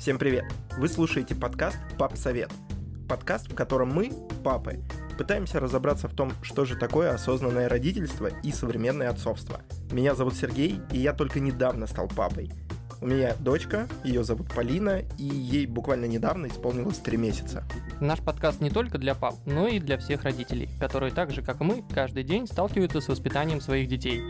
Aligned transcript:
Всем 0.00 0.16
привет! 0.16 0.46
Вы 0.78 0.88
слушаете 0.88 1.34
подкаст 1.34 1.76
«Пап 1.98 2.16
Совет». 2.16 2.50
Подкаст, 3.06 3.52
в 3.52 3.54
котором 3.54 3.92
мы, 3.92 4.10
папы, 4.42 4.80
пытаемся 5.18 5.60
разобраться 5.60 6.08
в 6.08 6.14
том, 6.14 6.32
что 6.40 6.64
же 6.64 6.74
такое 6.74 7.12
осознанное 7.12 7.68
родительство 7.68 8.28
и 8.42 8.50
современное 8.50 9.10
отцовство. 9.10 9.60
Меня 9.92 10.14
зовут 10.14 10.36
Сергей, 10.36 10.80
и 10.90 10.98
я 10.98 11.12
только 11.12 11.38
недавно 11.38 11.86
стал 11.86 12.08
папой. 12.08 12.50
У 13.02 13.06
меня 13.06 13.34
дочка, 13.40 13.88
ее 14.02 14.24
зовут 14.24 14.50
Полина, 14.54 15.02
и 15.18 15.24
ей 15.24 15.66
буквально 15.66 16.06
недавно 16.06 16.46
исполнилось 16.46 16.96
3 16.96 17.18
месяца. 17.18 17.62
Наш 18.00 18.20
подкаст 18.20 18.62
не 18.62 18.70
только 18.70 18.96
для 18.96 19.14
пап, 19.14 19.34
но 19.44 19.68
и 19.68 19.80
для 19.80 19.98
всех 19.98 20.22
родителей, 20.22 20.70
которые 20.80 21.12
так 21.12 21.30
же, 21.30 21.42
как 21.42 21.60
и 21.60 21.64
мы, 21.64 21.84
каждый 21.92 22.24
день 22.24 22.46
сталкиваются 22.46 23.02
с 23.02 23.08
воспитанием 23.08 23.60
своих 23.60 23.86
детей. 23.86 24.22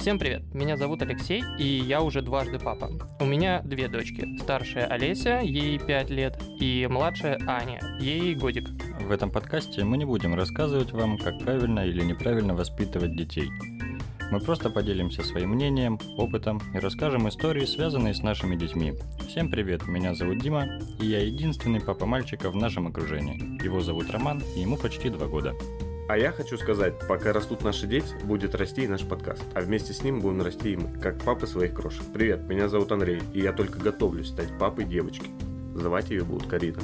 Всем 0.00 0.18
привет, 0.18 0.54
меня 0.54 0.78
зовут 0.78 1.02
Алексей, 1.02 1.42
и 1.58 1.62
я 1.62 2.00
уже 2.00 2.22
дважды 2.22 2.58
папа. 2.58 2.90
У 3.20 3.26
меня 3.26 3.60
две 3.60 3.86
дочки. 3.86 4.26
Старшая 4.40 4.86
Олеся, 4.86 5.40
ей 5.42 5.78
5 5.78 6.08
лет, 6.08 6.42
и 6.58 6.88
младшая 6.90 7.38
Аня, 7.46 7.78
ей 8.00 8.34
годик. 8.34 8.70
В 8.98 9.10
этом 9.10 9.30
подкасте 9.30 9.84
мы 9.84 9.98
не 9.98 10.06
будем 10.06 10.34
рассказывать 10.34 10.92
вам, 10.92 11.18
как 11.18 11.38
правильно 11.40 11.80
или 11.80 12.02
неправильно 12.02 12.54
воспитывать 12.54 13.14
детей. 13.14 13.50
Мы 14.30 14.40
просто 14.40 14.70
поделимся 14.70 15.22
своим 15.22 15.50
мнением, 15.50 15.98
опытом 16.16 16.62
и 16.72 16.78
расскажем 16.78 17.28
истории, 17.28 17.66
связанные 17.66 18.14
с 18.14 18.22
нашими 18.22 18.56
детьми. 18.56 18.94
Всем 19.28 19.50
привет, 19.50 19.86
меня 19.86 20.14
зовут 20.14 20.38
Дима, 20.38 20.78
и 20.98 21.04
я 21.04 21.22
единственный 21.22 21.82
папа 21.82 22.06
мальчика 22.06 22.48
в 22.48 22.56
нашем 22.56 22.86
окружении. 22.86 23.62
Его 23.62 23.80
зовут 23.80 24.10
Роман, 24.10 24.42
и 24.56 24.60
ему 24.60 24.78
почти 24.78 25.10
два 25.10 25.26
года. 25.26 25.52
А 26.10 26.18
я 26.18 26.32
хочу 26.32 26.58
сказать, 26.58 26.94
пока 27.06 27.32
растут 27.32 27.62
наши 27.62 27.86
дети, 27.86 28.16
будет 28.24 28.56
расти 28.56 28.82
и 28.82 28.88
наш 28.88 29.06
подкаст. 29.06 29.44
А 29.54 29.60
вместе 29.60 29.92
с 29.92 30.02
ним 30.02 30.18
будем 30.18 30.42
расти 30.42 30.72
и 30.72 30.76
мы, 30.76 30.98
как 30.98 31.22
папы 31.22 31.46
своих 31.46 31.72
крошек. 31.72 32.02
Привет, 32.12 32.48
меня 32.48 32.68
зовут 32.68 32.90
Андрей, 32.90 33.22
и 33.32 33.38
я 33.38 33.52
только 33.52 33.78
готовлюсь 33.78 34.26
стать 34.26 34.48
папой 34.58 34.86
девочки. 34.86 35.30
Звать 35.76 36.10
ее 36.10 36.24
будут 36.24 36.48
Карина. 36.48 36.80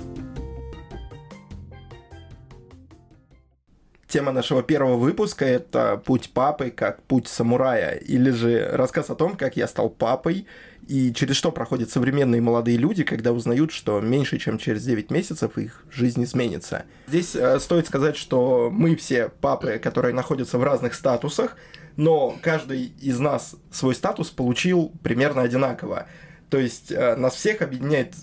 Тема 4.06 4.30
нашего 4.30 4.62
первого 4.62 4.96
выпуска– 4.96 5.44
это 5.46 6.00
«Путь 6.06 6.30
папы 6.32 6.70
как 6.70 7.02
путь 7.02 7.26
самурая», 7.26 7.96
или 7.96 8.30
же 8.30 8.68
рассказ 8.74 9.10
о 9.10 9.16
том, 9.16 9.36
как 9.36 9.56
я 9.56 9.66
стал 9.66 9.90
папой 9.90 10.46
и 10.86 11.12
через 11.12 11.36
что 11.36 11.50
проходят 11.50 11.90
современные 11.90 12.40
молодые 12.40 12.76
люди, 12.76 13.04
когда 13.04 13.32
узнают, 13.32 13.72
что 13.72 14.00
меньше 14.00 14.38
чем 14.38 14.58
через 14.58 14.84
9 14.84 15.10
месяцев 15.10 15.58
их 15.58 15.84
жизнь 15.90 16.22
изменится. 16.22 16.84
Здесь 17.08 17.34
э, 17.34 17.58
стоит 17.58 17.86
сказать, 17.86 18.16
что 18.16 18.70
мы 18.72 18.96
все 18.96 19.28
папы, 19.28 19.78
которые 19.82 20.14
находятся 20.14 20.58
в 20.58 20.64
разных 20.64 20.94
статусах, 20.94 21.56
но 21.96 22.36
каждый 22.40 22.92
из 23.00 23.18
нас 23.18 23.56
свой 23.70 23.94
статус 23.94 24.30
получил 24.30 24.92
примерно 25.02 25.42
одинаково. 25.42 26.06
То 26.50 26.58
есть 26.58 26.92
э, 26.92 27.16
нас 27.16 27.34
всех 27.34 27.62
объединяет, 27.62 28.14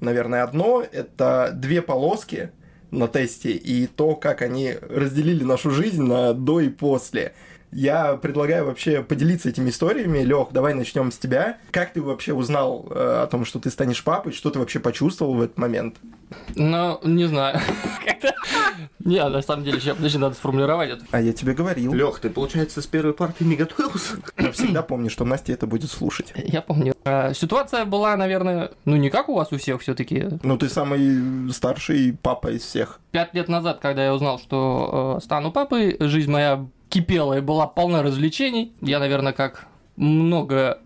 наверное, 0.00 0.42
одно– 0.42 0.84
это 0.92 1.52
две 1.54 1.80
полоски 1.80 2.50
на 2.90 3.08
тесте 3.08 3.52
и 3.52 3.86
то, 3.86 4.16
как 4.16 4.42
они 4.42 4.74
разделили 4.80 5.44
нашу 5.44 5.70
жизнь 5.70 6.02
на 6.02 6.34
до 6.34 6.60
и 6.60 6.68
после. 6.68 7.34
Я 7.72 8.16
предлагаю 8.16 8.66
вообще 8.66 9.02
поделиться 9.02 9.48
этими 9.48 9.70
историями. 9.70 10.20
Лех, 10.20 10.48
давай 10.50 10.74
начнем 10.74 11.12
с 11.12 11.18
тебя. 11.18 11.58
Как 11.70 11.92
ты 11.92 12.02
вообще 12.02 12.32
узнал 12.32 12.86
э, 12.90 13.22
о 13.22 13.26
том, 13.26 13.44
что 13.44 13.60
ты 13.60 13.70
станешь 13.70 14.02
папой? 14.02 14.32
Что 14.32 14.50
ты 14.50 14.58
вообще 14.58 14.80
почувствовал 14.80 15.34
в 15.34 15.42
этот 15.42 15.58
момент? 15.58 15.96
Ну, 16.56 17.00
не 17.04 17.26
знаю. 17.26 17.60
Не, 19.04 19.26
на 19.28 19.40
самом 19.40 19.64
деле, 19.64 19.80
сейчас, 19.80 19.96
подожди, 19.96 20.18
надо 20.18 20.34
сформулировать 20.34 20.90
это. 20.90 21.04
А 21.10 21.20
я 21.20 21.32
тебе 21.32 21.54
говорил. 21.54 21.92
Лех, 21.94 22.20
ты, 22.20 22.28
получается, 22.28 22.82
с 22.82 22.86
первой 22.86 23.14
партии 23.14 23.44
не 23.44 23.56
готовился? 23.56 24.16
Я 24.38 24.52
всегда 24.52 24.82
помню, 24.82 25.08
что 25.08 25.24
Настя 25.24 25.52
это 25.52 25.66
будет 25.66 25.90
слушать. 25.90 26.32
Я 26.36 26.60
помню. 26.60 26.94
А, 27.04 27.32
Ситуация 27.32 27.84
была, 27.86 28.16
наверное, 28.16 28.72
ну 28.84 28.96
не 28.96 29.08
как 29.10 29.28
у 29.28 29.34
вас 29.34 29.52
у 29.52 29.58
всех 29.58 29.80
все 29.80 29.94
таки 29.94 30.28
Ну, 30.42 30.58
ты 30.58 30.68
самый 30.68 31.50
старший 31.52 32.16
папа 32.20 32.48
из 32.48 32.62
всех. 32.62 33.00
Пять 33.10 33.32
лет 33.34 33.48
назад, 33.48 33.78
когда 33.80 34.04
я 34.04 34.14
узнал, 34.14 34.38
что 34.38 35.16
э, 35.18 35.24
стану 35.24 35.50
папой, 35.50 35.96
жизнь 35.98 36.30
моя 36.30 36.66
кипела 36.90 37.38
и 37.38 37.40
была 37.40 37.66
полна 37.66 38.02
развлечений. 38.02 38.72
Я, 38.82 38.98
наверное, 38.98 39.32
как 39.32 39.68
много 39.96 40.80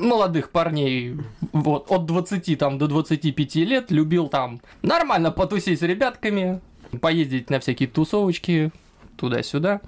молодых 0.00 0.50
парней 0.50 1.16
вот, 1.52 1.90
от 1.90 2.06
20 2.06 2.58
там, 2.58 2.78
до 2.78 2.88
25 2.88 3.54
лет 3.56 3.90
любил 3.90 4.28
там 4.28 4.60
нормально 4.82 5.30
потусить 5.30 5.78
с 5.78 5.82
ребятками, 5.82 6.60
поездить 7.00 7.50
на 7.50 7.60
всякие 7.60 7.88
тусовочки, 7.88 8.72
туда-сюда. 9.16 9.80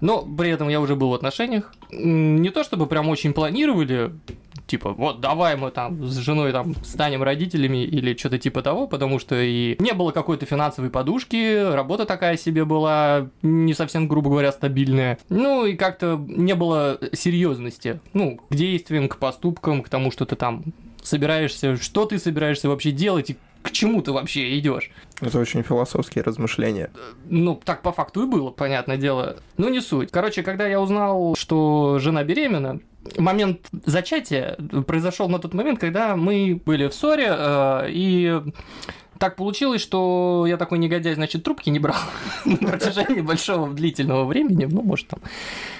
Но 0.00 0.22
при 0.22 0.50
этом 0.50 0.68
я 0.68 0.80
уже 0.80 0.96
был 0.96 1.10
в 1.10 1.14
отношениях. 1.14 1.72
Не 1.90 2.50
то 2.50 2.64
чтобы 2.64 2.86
прям 2.86 3.08
очень 3.08 3.32
планировали, 3.32 4.12
типа, 4.66 4.92
вот 4.92 5.20
давай 5.20 5.56
мы 5.56 5.70
там 5.70 6.06
с 6.06 6.16
женой 6.16 6.52
там 6.52 6.74
станем 6.84 7.22
родителями 7.22 7.84
или 7.84 8.16
что-то 8.16 8.38
типа 8.38 8.62
того, 8.62 8.86
потому 8.86 9.18
что 9.18 9.40
и 9.40 9.76
не 9.78 9.92
было 9.92 10.10
какой-то 10.10 10.46
финансовой 10.46 10.90
подушки, 10.90 11.72
работа 11.72 12.04
такая 12.06 12.36
себе 12.36 12.64
была, 12.64 13.28
не 13.42 13.74
совсем, 13.74 14.08
грубо 14.08 14.30
говоря, 14.30 14.52
стабильная. 14.52 15.18
Ну 15.28 15.66
и 15.66 15.74
как-то 15.74 16.22
не 16.26 16.54
было 16.54 16.98
серьезности, 17.12 18.00
ну, 18.12 18.40
к 18.48 18.54
действиям, 18.54 19.08
к 19.08 19.18
поступкам, 19.18 19.82
к 19.82 19.88
тому, 19.88 20.10
что 20.10 20.24
ты 20.24 20.36
там 20.36 20.64
собираешься, 21.02 21.76
что 21.76 22.06
ты 22.06 22.18
собираешься 22.18 22.68
вообще 22.68 22.90
делать 22.90 23.30
и 23.30 23.36
к 23.64 23.70
чему 23.72 24.02
ты 24.02 24.12
вообще 24.12 24.58
идешь. 24.58 24.90
Это 25.20 25.38
очень 25.38 25.62
философские 25.62 26.22
размышления. 26.22 26.90
Ну, 27.30 27.58
так 27.64 27.80
по 27.82 27.92
факту 27.92 28.24
и 28.24 28.26
было, 28.26 28.50
понятное 28.50 28.98
дело. 28.98 29.36
Ну, 29.56 29.70
не 29.70 29.80
суть. 29.80 30.10
Короче, 30.10 30.42
когда 30.42 30.66
я 30.66 30.80
узнал, 30.80 31.34
что 31.34 31.98
жена 31.98 32.22
беременна, 32.24 32.80
момент 33.16 33.66
зачатия 33.86 34.56
произошел 34.86 35.30
на 35.30 35.38
тот 35.38 35.54
момент, 35.54 35.80
когда 35.80 36.14
мы 36.14 36.60
были 36.64 36.88
в 36.88 36.94
ссоре, 36.94 37.26
э, 37.30 37.86
и 37.88 38.42
так 39.18 39.36
получилось, 39.36 39.80
что 39.80 40.44
я 40.46 40.58
такой 40.58 40.76
негодяй, 40.78 41.14
значит, 41.14 41.42
трубки 41.42 41.70
не 41.70 41.78
брал 41.78 41.96
на 42.44 42.56
протяжении 42.58 43.22
большого 43.22 43.72
длительного 43.72 44.26
времени, 44.26 44.66
ну, 44.70 44.82
может, 44.82 45.08
там, 45.08 45.20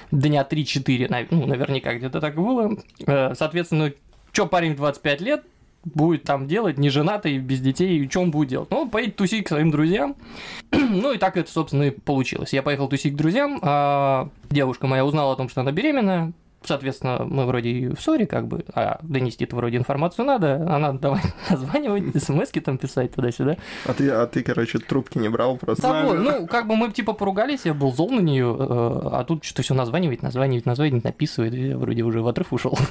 дня 0.09 0.47
3-4, 0.49 1.07
нав- 1.09 1.27
ну, 1.29 1.45
наверняка 1.45 1.93
где-то 1.93 2.19
так 2.19 2.35
было. 2.35 2.75
Э, 3.05 3.35
Соответственно, 3.35 3.93
что 4.31 4.47
парень 4.47 4.73
в 4.73 4.77
25 4.77 5.21
лет 5.21 5.43
будет 5.85 6.23
там 6.23 6.47
делать, 6.47 6.77
не 6.77 6.89
женатый, 6.89 7.37
без 7.37 7.61
детей, 7.61 8.07
что 8.09 8.21
он 8.21 8.31
будет 8.31 8.49
делать? 8.49 8.69
Ну, 8.71 8.89
поедет 8.89 9.15
тусить 9.15 9.45
к 9.45 9.49
своим 9.49 9.71
друзьям. 9.71 10.15
ну, 10.71 11.13
и 11.13 11.17
так 11.17 11.37
это, 11.37 11.49
собственно, 11.51 11.83
и 11.83 11.91
получилось. 11.91 12.53
Я 12.53 12.63
поехал 12.63 12.87
тусить 12.87 13.13
к 13.13 13.17
друзьям, 13.17 13.59
а 13.61 14.29
девушка 14.49 14.87
моя 14.87 15.05
узнала 15.05 15.33
о 15.33 15.35
том, 15.35 15.49
что 15.49 15.61
она 15.61 15.71
беременна, 15.71 16.33
Соответственно, 16.65 17.25
мы 17.25 17.45
вроде 17.45 17.69
и 17.69 17.87
в 17.87 18.01
ссоре, 18.01 18.25
как 18.25 18.47
бы, 18.47 18.65
а 18.73 18.99
донести-то 19.03 19.55
вроде 19.55 19.77
информацию 19.77 20.25
надо, 20.25 20.55
она 20.67 20.93
давай 20.93 21.21
названивать, 21.49 22.21
смс 22.21 22.49
там 22.63 22.77
писать 22.77 23.13
туда-сюда. 23.13 23.57
А 23.85 23.93
ты, 23.93 24.09
а 24.09 24.25
ты, 24.25 24.41
короче, 24.41 24.79
трубки 24.79 25.17
не 25.17 25.29
брал 25.29 25.57
просто. 25.57 26.03
Вот, 26.03 26.19
ну, 26.19 26.47
как 26.47 26.67
бы 26.67 26.75
мы 26.75 26.91
типа 26.91 27.13
поругались, 27.13 27.65
я 27.65 27.73
был 27.73 27.93
зол 27.93 28.09
на 28.11 28.19
нее, 28.19 28.55
а 28.59 29.23
тут 29.27 29.43
что-то 29.43 29.61
все 29.61 29.73
названивать, 29.73 30.23
названивать, 30.23 30.65
названивать, 30.65 31.03
написывает, 31.03 31.53
и 31.53 31.67
я 31.69 31.77
вроде 31.77 32.03
уже 32.03 32.21
в 32.21 32.27
отрыв 32.27 32.51
ушел. 32.51 32.77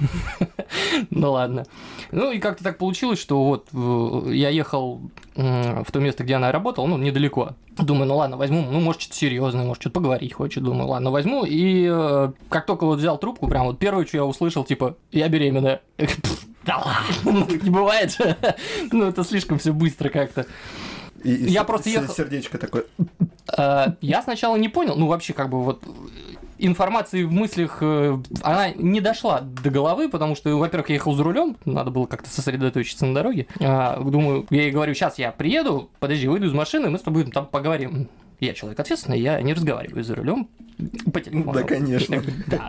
Ну 1.10 1.32
ладно. 1.32 1.64
Ну 2.14 2.30
и 2.32 2.38
как-то 2.38 2.62
так 2.62 2.78
получилось, 2.78 3.18
что 3.20 3.44
вот 3.44 3.66
э, 3.72 4.32
я 4.34 4.48
ехал 4.50 5.00
в 5.34 5.84
то 5.90 5.98
место, 5.98 6.22
где 6.22 6.34
она 6.34 6.52
работала, 6.52 6.86
ну, 6.86 6.96
недалеко. 6.96 7.56
Думаю, 7.76 8.06
ну 8.06 8.16
ладно, 8.16 8.36
возьму, 8.36 8.62
ну, 8.70 8.80
может, 8.80 9.02
что-то 9.02 9.16
серьезное, 9.16 9.64
может, 9.64 9.82
что-то 9.82 9.94
поговорить 9.94 10.32
хочет. 10.32 10.62
Думаю, 10.62 10.88
ладно, 10.88 11.10
возьму. 11.10 11.44
И 11.44 11.88
э, 11.90 12.32
как 12.48 12.66
только 12.66 12.86
вот 12.86 12.98
взял 13.00 13.18
трубку, 13.18 13.48
прям 13.48 13.66
вот 13.66 13.78
первое, 13.80 14.06
что 14.06 14.16
я 14.18 14.24
услышал, 14.24 14.64
типа, 14.64 14.96
я 15.12 15.28
беременна. 15.28 15.80
Да 16.64 16.78
ладно, 16.78 17.04
ну, 17.46 17.46
не 17.62 17.68
бывает 17.70 18.12
же. 18.12 18.36
Ну, 18.92 19.04
это 19.06 19.22
слишком 19.24 19.58
все 19.58 19.72
быстро 19.72 20.08
как-то. 20.08 20.46
И- 21.22 21.34
и 21.34 21.50
Я 21.50 21.62
с- 21.62 21.66
просто 21.66 21.90
ехал- 21.90 22.14
Сердечко 22.14 22.56
такое. 22.58 22.84
Э, 23.58 23.88
Я 24.00 24.22
сначала 24.22 24.56
не 24.56 24.68
понял, 24.70 24.94
ну 24.96 25.06
вообще 25.08 25.32
как 25.34 25.50
бы 25.50 25.62
вот 25.62 25.82
информации 26.58 27.24
в 27.24 27.32
мыслях, 27.32 27.78
э, 27.80 28.18
она 28.42 28.70
не 28.70 29.00
дошла 29.00 29.40
до 29.40 29.70
головы, 29.70 30.08
потому 30.08 30.34
что, 30.34 30.56
во-первых, 30.56 30.88
я 30.90 30.96
ехал 30.96 31.14
за 31.14 31.22
рулем, 31.22 31.56
надо 31.64 31.90
было 31.90 32.06
как-то 32.06 32.28
сосредоточиться 32.28 33.06
на 33.06 33.14
дороге. 33.14 33.46
А, 33.60 34.00
Думаю, 34.00 34.46
я 34.50 34.62
ей 34.62 34.70
говорю, 34.70 34.94
сейчас 34.94 35.18
я 35.18 35.32
приеду, 35.32 35.90
подожди, 35.98 36.28
выйду 36.28 36.46
из 36.46 36.52
машины, 36.52 36.90
мы 36.90 36.98
с 36.98 37.02
тобой 37.02 37.24
там 37.24 37.46
поговорим. 37.46 38.08
Я 38.40 38.54
человек 38.54 38.80
ответственный, 38.80 39.20
я 39.20 39.40
не 39.40 39.54
разговариваю 39.54 40.04
за 40.04 40.14
рулем 40.14 40.48
по 41.12 41.20
телефону. 41.20 41.52
Да, 41.52 41.62
конечно. 41.62 42.22
Да. 42.46 42.68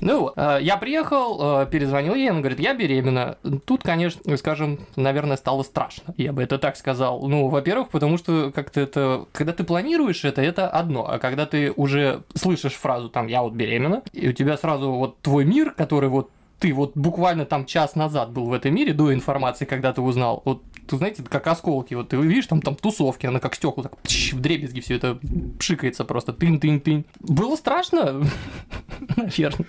Ну 0.00 0.20
вот, 0.20 0.32
э, 0.36 0.58
я 0.62 0.76
приехал, 0.76 1.62
э, 1.62 1.66
перезвонил 1.66 2.14
ей, 2.14 2.30
она 2.30 2.40
говорит, 2.40 2.58
я 2.58 2.74
беременна. 2.74 3.38
Тут, 3.64 3.82
конечно, 3.82 4.36
скажем, 4.36 4.80
наверное, 4.96 5.36
стало 5.36 5.62
страшно. 5.62 6.14
Я 6.16 6.32
бы 6.32 6.42
это 6.42 6.58
так 6.58 6.76
сказал. 6.76 7.26
Ну, 7.28 7.48
во-первых, 7.48 7.90
потому 7.90 8.18
что 8.18 8.50
как-то 8.52 8.80
это... 8.80 9.26
Когда 9.32 9.52
ты 9.52 9.64
планируешь 9.64 10.24
это, 10.24 10.42
это 10.42 10.68
одно. 10.68 11.08
А 11.08 11.18
когда 11.18 11.46
ты 11.46 11.72
уже 11.72 12.22
слышишь 12.34 12.74
фразу 12.74 13.08
там 13.08 13.26
«я 13.26 13.42
вот 13.42 13.52
беременна», 13.52 14.02
и 14.12 14.28
у 14.28 14.32
тебя 14.32 14.56
сразу 14.56 14.92
вот 14.92 15.20
твой 15.20 15.44
мир, 15.44 15.70
который 15.70 16.08
вот 16.08 16.30
ты 16.58 16.72
вот 16.72 16.92
буквально 16.94 17.44
там 17.44 17.66
час 17.66 17.94
назад 17.96 18.30
был 18.30 18.46
в 18.46 18.52
этом 18.52 18.74
мире 18.74 18.92
до 18.92 19.12
информации, 19.12 19.66
когда 19.66 19.92
ты 19.92 20.00
узнал. 20.00 20.42
Вот, 20.44 20.62
ты 20.86 20.96
знаете, 20.96 21.22
как 21.22 21.46
осколки. 21.46 21.94
Вот 21.94 22.08
ты 22.08 22.16
видишь, 22.16 22.46
там, 22.46 22.60
там 22.62 22.74
тусовки, 22.74 23.26
она 23.26 23.40
как 23.40 23.54
стекла, 23.54 23.82
так 23.84 23.96
пш, 24.02 24.32
в 24.32 24.40
дребезги 24.40 24.80
все 24.80 24.94
это 24.96 25.18
пшикается 25.58 26.04
просто. 26.04 26.32
Тын-тын-тын. 26.32 27.04
Было 27.20 27.56
страшно, 27.56 28.22
наверное. 29.16 29.66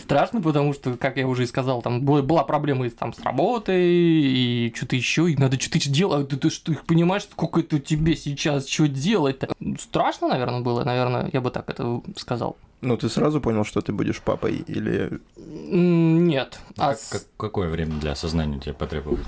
Страшно, 0.00 0.40
потому 0.40 0.72
что, 0.74 0.96
как 0.96 1.16
я 1.16 1.26
уже 1.26 1.44
и 1.44 1.46
сказал, 1.46 1.82
там 1.82 2.02
была 2.02 2.44
проблема 2.44 2.86
и 2.86 2.90
там 2.90 3.12
с 3.12 3.20
работой, 3.20 3.82
и 3.86 4.72
что-то 4.74 4.96
еще, 4.96 5.30
и 5.30 5.36
надо 5.36 5.60
что-то 5.60 5.78
делать. 5.90 6.28
Ты, 6.28 6.36
ты, 6.36 6.50
что, 6.50 6.72
понимаешь, 6.86 7.24
сколько 7.24 7.60
это 7.60 7.78
тебе 7.80 8.16
сейчас, 8.16 8.68
что 8.68 8.88
делать-то? 8.88 9.48
Страшно, 9.78 10.28
наверное, 10.28 10.60
было, 10.60 10.84
наверное, 10.84 11.28
я 11.32 11.40
бы 11.40 11.50
так 11.50 11.68
это 11.70 12.00
сказал. 12.16 12.56
Ну, 12.80 12.96
ты 12.96 13.08
сразу 13.08 13.40
понял, 13.40 13.64
что 13.64 13.80
ты 13.80 13.92
будешь 13.92 14.20
папой, 14.20 14.56
или... 14.66 15.20
Нет. 15.36 16.58
А 16.76 16.88
Как- 16.88 16.98
с- 16.98 17.08
как- 17.10 17.22
какое 17.36 17.68
время 17.70 17.94
для 18.00 18.10
осознания 18.12 18.58
тебе 18.58 18.74
потребовалось? 18.74 19.24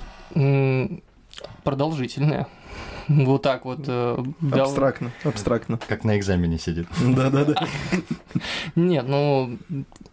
Продолжительное. 1.62 2.46
Вот 3.06 3.42
так 3.42 3.66
вот. 3.66 3.80
э, 3.86 4.16
Абстрактно, 4.50 5.12
абстрактно. 5.24 5.78
Как 5.88 6.04
на 6.04 6.16
экзамене 6.16 6.58
сидит. 6.58 6.88
Да-да-да. 7.02 7.54
Нет, 8.74 9.04
ну, 9.06 9.58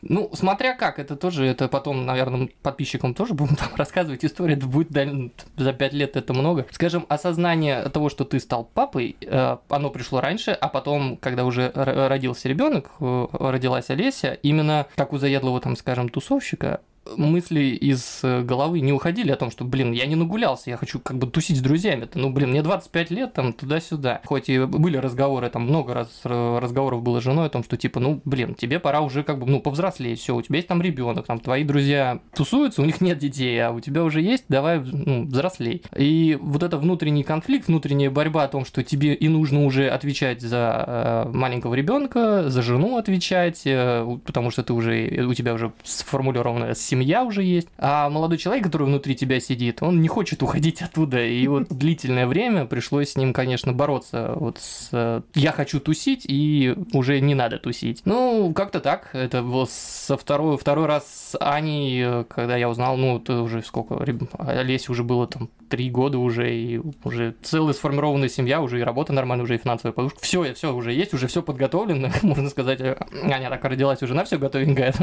ну, 0.02 0.30
смотря 0.34 0.76
как, 0.76 1.00
это 1.00 1.16
тоже, 1.16 1.46
это 1.46 1.70
потом, 1.70 2.06
наверное, 2.06 2.50
подписчикам 2.62 3.14
тоже 3.14 3.34
будем 3.34 3.56
там 3.56 3.70
рассказывать 3.78 4.26
историю, 4.26 4.58
это 4.58 4.68
будет 4.68 4.90
даль- 4.92 5.32
за 5.56 5.72
пять 5.74 5.94
лет 5.94 6.18
это 6.18 6.34
много. 6.34 6.66
Скажем, 6.72 7.06
осознание 7.08 7.88
того, 7.90 8.10
что 8.10 8.26
ты 8.26 8.40
стал 8.42 8.66
папой, 8.66 9.16
э, 9.22 9.58
оно 9.70 9.90
пришло 9.90 10.20
раньше, 10.20 10.52
а 10.52 10.68
потом, 10.68 11.16
когда 11.18 11.46
уже 11.46 11.72
родился 11.74 12.50
ребенок, 12.50 12.92
родилась 13.00 13.90
Олеся, 13.90 14.34
именно 14.44 14.86
как 14.96 15.14
у 15.14 15.18
заядлого, 15.18 15.62
там, 15.62 15.78
скажем, 15.78 16.10
тусовщика, 16.10 16.82
мысли 17.06 17.62
из 17.62 18.20
э, 18.24 18.42
головы 18.44 18.80
не 18.82 18.94
уходили 18.94 19.32
о 19.32 19.36
том, 19.36 19.52
что, 19.52 19.66
блин, 19.66 19.92
я 19.92 20.06
не 20.06 20.16
нагулялся, 20.16 20.70
я 20.70 20.78
хочу 20.78 21.00
как 21.00 21.18
бы 21.18 21.28
тусить 21.28 21.58
с 21.58 21.62
друзьями. 21.62 22.08
Ну, 22.14 22.30
блин, 22.30 22.52
мне 22.52 22.62
25 22.62 23.12
лет, 23.12 23.34
там, 23.34 23.54
туда-сюда. 23.54 24.22
Хоть 24.26 24.50
и 24.50 24.60
были 24.66 24.98
разговоры, 24.98 25.50
там, 25.50 25.64
много 25.64 25.94
раз 25.94 26.22
э, 26.24 26.60
разговоров 26.60 27.02
было 27.02 27.20
с 27.20 27.24
женой 27.24 27.48
о 27.48 27.50
том, 27.50 27.64
что, 27.64 27.78
типа, 27.78 28.00
ну, 28.00 28.22
блин, 28.26 28.56
тебе 28.56 28.80
пора 28.80 29.02
уже 29.02 29.24
как 29.24 29.40
бы, 29.40 29.48
ну, 29.48 29.60
повзрослеть, 29.60 30.20
все, 30.20 30.36
у 30.36 30.42
тебя 30.42 30.58
есть 30.58 30.68
там 30.68 30.82
ребенок, 30.82 31.26
там, 31.26 31.40
твои 31.40 31.64
друзья 31.64 32.20
тусуются, 32.36 32.82
у 32.82 32.86
них 32.86 33.02
нет 33.02 33.18
детей, 33.18 33.60
а 33.60 33.72
у 33.72 33.80
тебя 33.80 34.04
уже 34.04 34.22
есть, 34.22 34.46
давай, 34.48 34.80
ну, 34.80 35.26
взрослей. 35.26 35.84
И 35.96 36.38
вот 36.40 36.64
это 36.64 36.78
внутренний 36.78 37.24
конфликт, 37.24 37.68
внутренняя 37.68 38.12
борьба 38.12 38.44
о 38.44 38.48
том, 38.48 38.66
что 38.66 38.84
тебе 38.84 39.14
и 39.14 39.28
нужно 39.28 39.66
уже 39.66 39.90
отвечать 39.90 40.42
за 40.42 41.26
э, 41.26 41.32
маленького 41.34 41.74
ребенка, 41.74 42.50
за 42.50 42.62
жену 42.62 42.98
отвечать, 42.98 43.64
потому 43.64 44.52
что 44.52 44.64
ты 44.64 44.74
уже, 44.74 45.26
у 45.28 45.34
тебя 45.34 45.54
уже 45.54 45.72
сформулированная 45.84 46.76
семья 46.92 47.24
уже 47.24 47.44
есть. 47.44 47.70
А 47.78 48.10
молодой 48.10 48.38
человек, 48.38 48.66
который 48.66 48.84
внутри 48.84 49.16
тебя 49.16 49.40
сидит, 49.40 49.82
он 49.82 50.02
не 50.02 50.08
хочет 50.08 50.44
уходить 50.44 50.82
оттуда. 50.82 51.26
И 51.26 51.48
вот 51.54 51.70
длительное 51.70 52.28
время 52.28 52.66
пришлось 52.66 53.12
с 53.12 53.16
ним, 53.16 53.34
конечно, 53.34 53.74
бороться. 53.74 54.34
Вот 54.36 54.60
с 54.60 54.90
э, 54.92 55.22
я 55.36 55.52
хочу 55.52 55.80
тусить, 55.80 56.26
и 56.28 56.76
уже 56.94 57.20
не 57.22 57.36
надо 57.36 57.58
тусить. 57.58 58.02
Ну, 58.06 58.52
как-то 58.54 58.80
так. 58.80 59.10
Это 59.14 59.42
было 59.42 59.68
со 59.70 60.18
второй, 60.18 60.58
второй 60.58 60.86
раз 60.86 61.32
с 61.32 61.38
Аней, 61.40 62.04
э, 62.04 62.24
когда 62.26 62.58
я 62.58 62.70
узнал, 62.70 62.98
ну, 62.98 63.18
это 63.18 63.42
уже 63.42 63.62
сколько, 63.64 64.04
Олесе 64.38 64.92
уже 64.92 65.04
было 65.04 65.28
там 65.28 65.50
три 65.72 65.90
года 65.90 66.18
уже, 66.20 66.54
и 66.54 66.82
уже 67.04 67.34
целая 67.42 67.74
сформированная 67.74 68.28
семья, 68.28 68.62
уже 68.62 68.80
и 68.80 68.84
работа 68.84 69.14
нормальная, 69.14 69.46
уже 69.46 69.56
и 69.56 69.58
финансовая 69.58 69.94
подушка. 69.94 70.20
Все, 70.22 70.54
все 70.54 70.76
уже 70.76 70.92
есть, 70.92 71.14
уже 71.14 71.28
все 71.28 71.42
подготовлено. 71.42 72.10
Можно 72.22 72.50
сказать, 72.50 72.82
Аня 72.82 73.50
так 73.50 73.64
родилась 73.64 74.04
уже 74.04 74.14
на 74.14 74.26
все 74.26 74.38
готовенькая. 74.38 74.94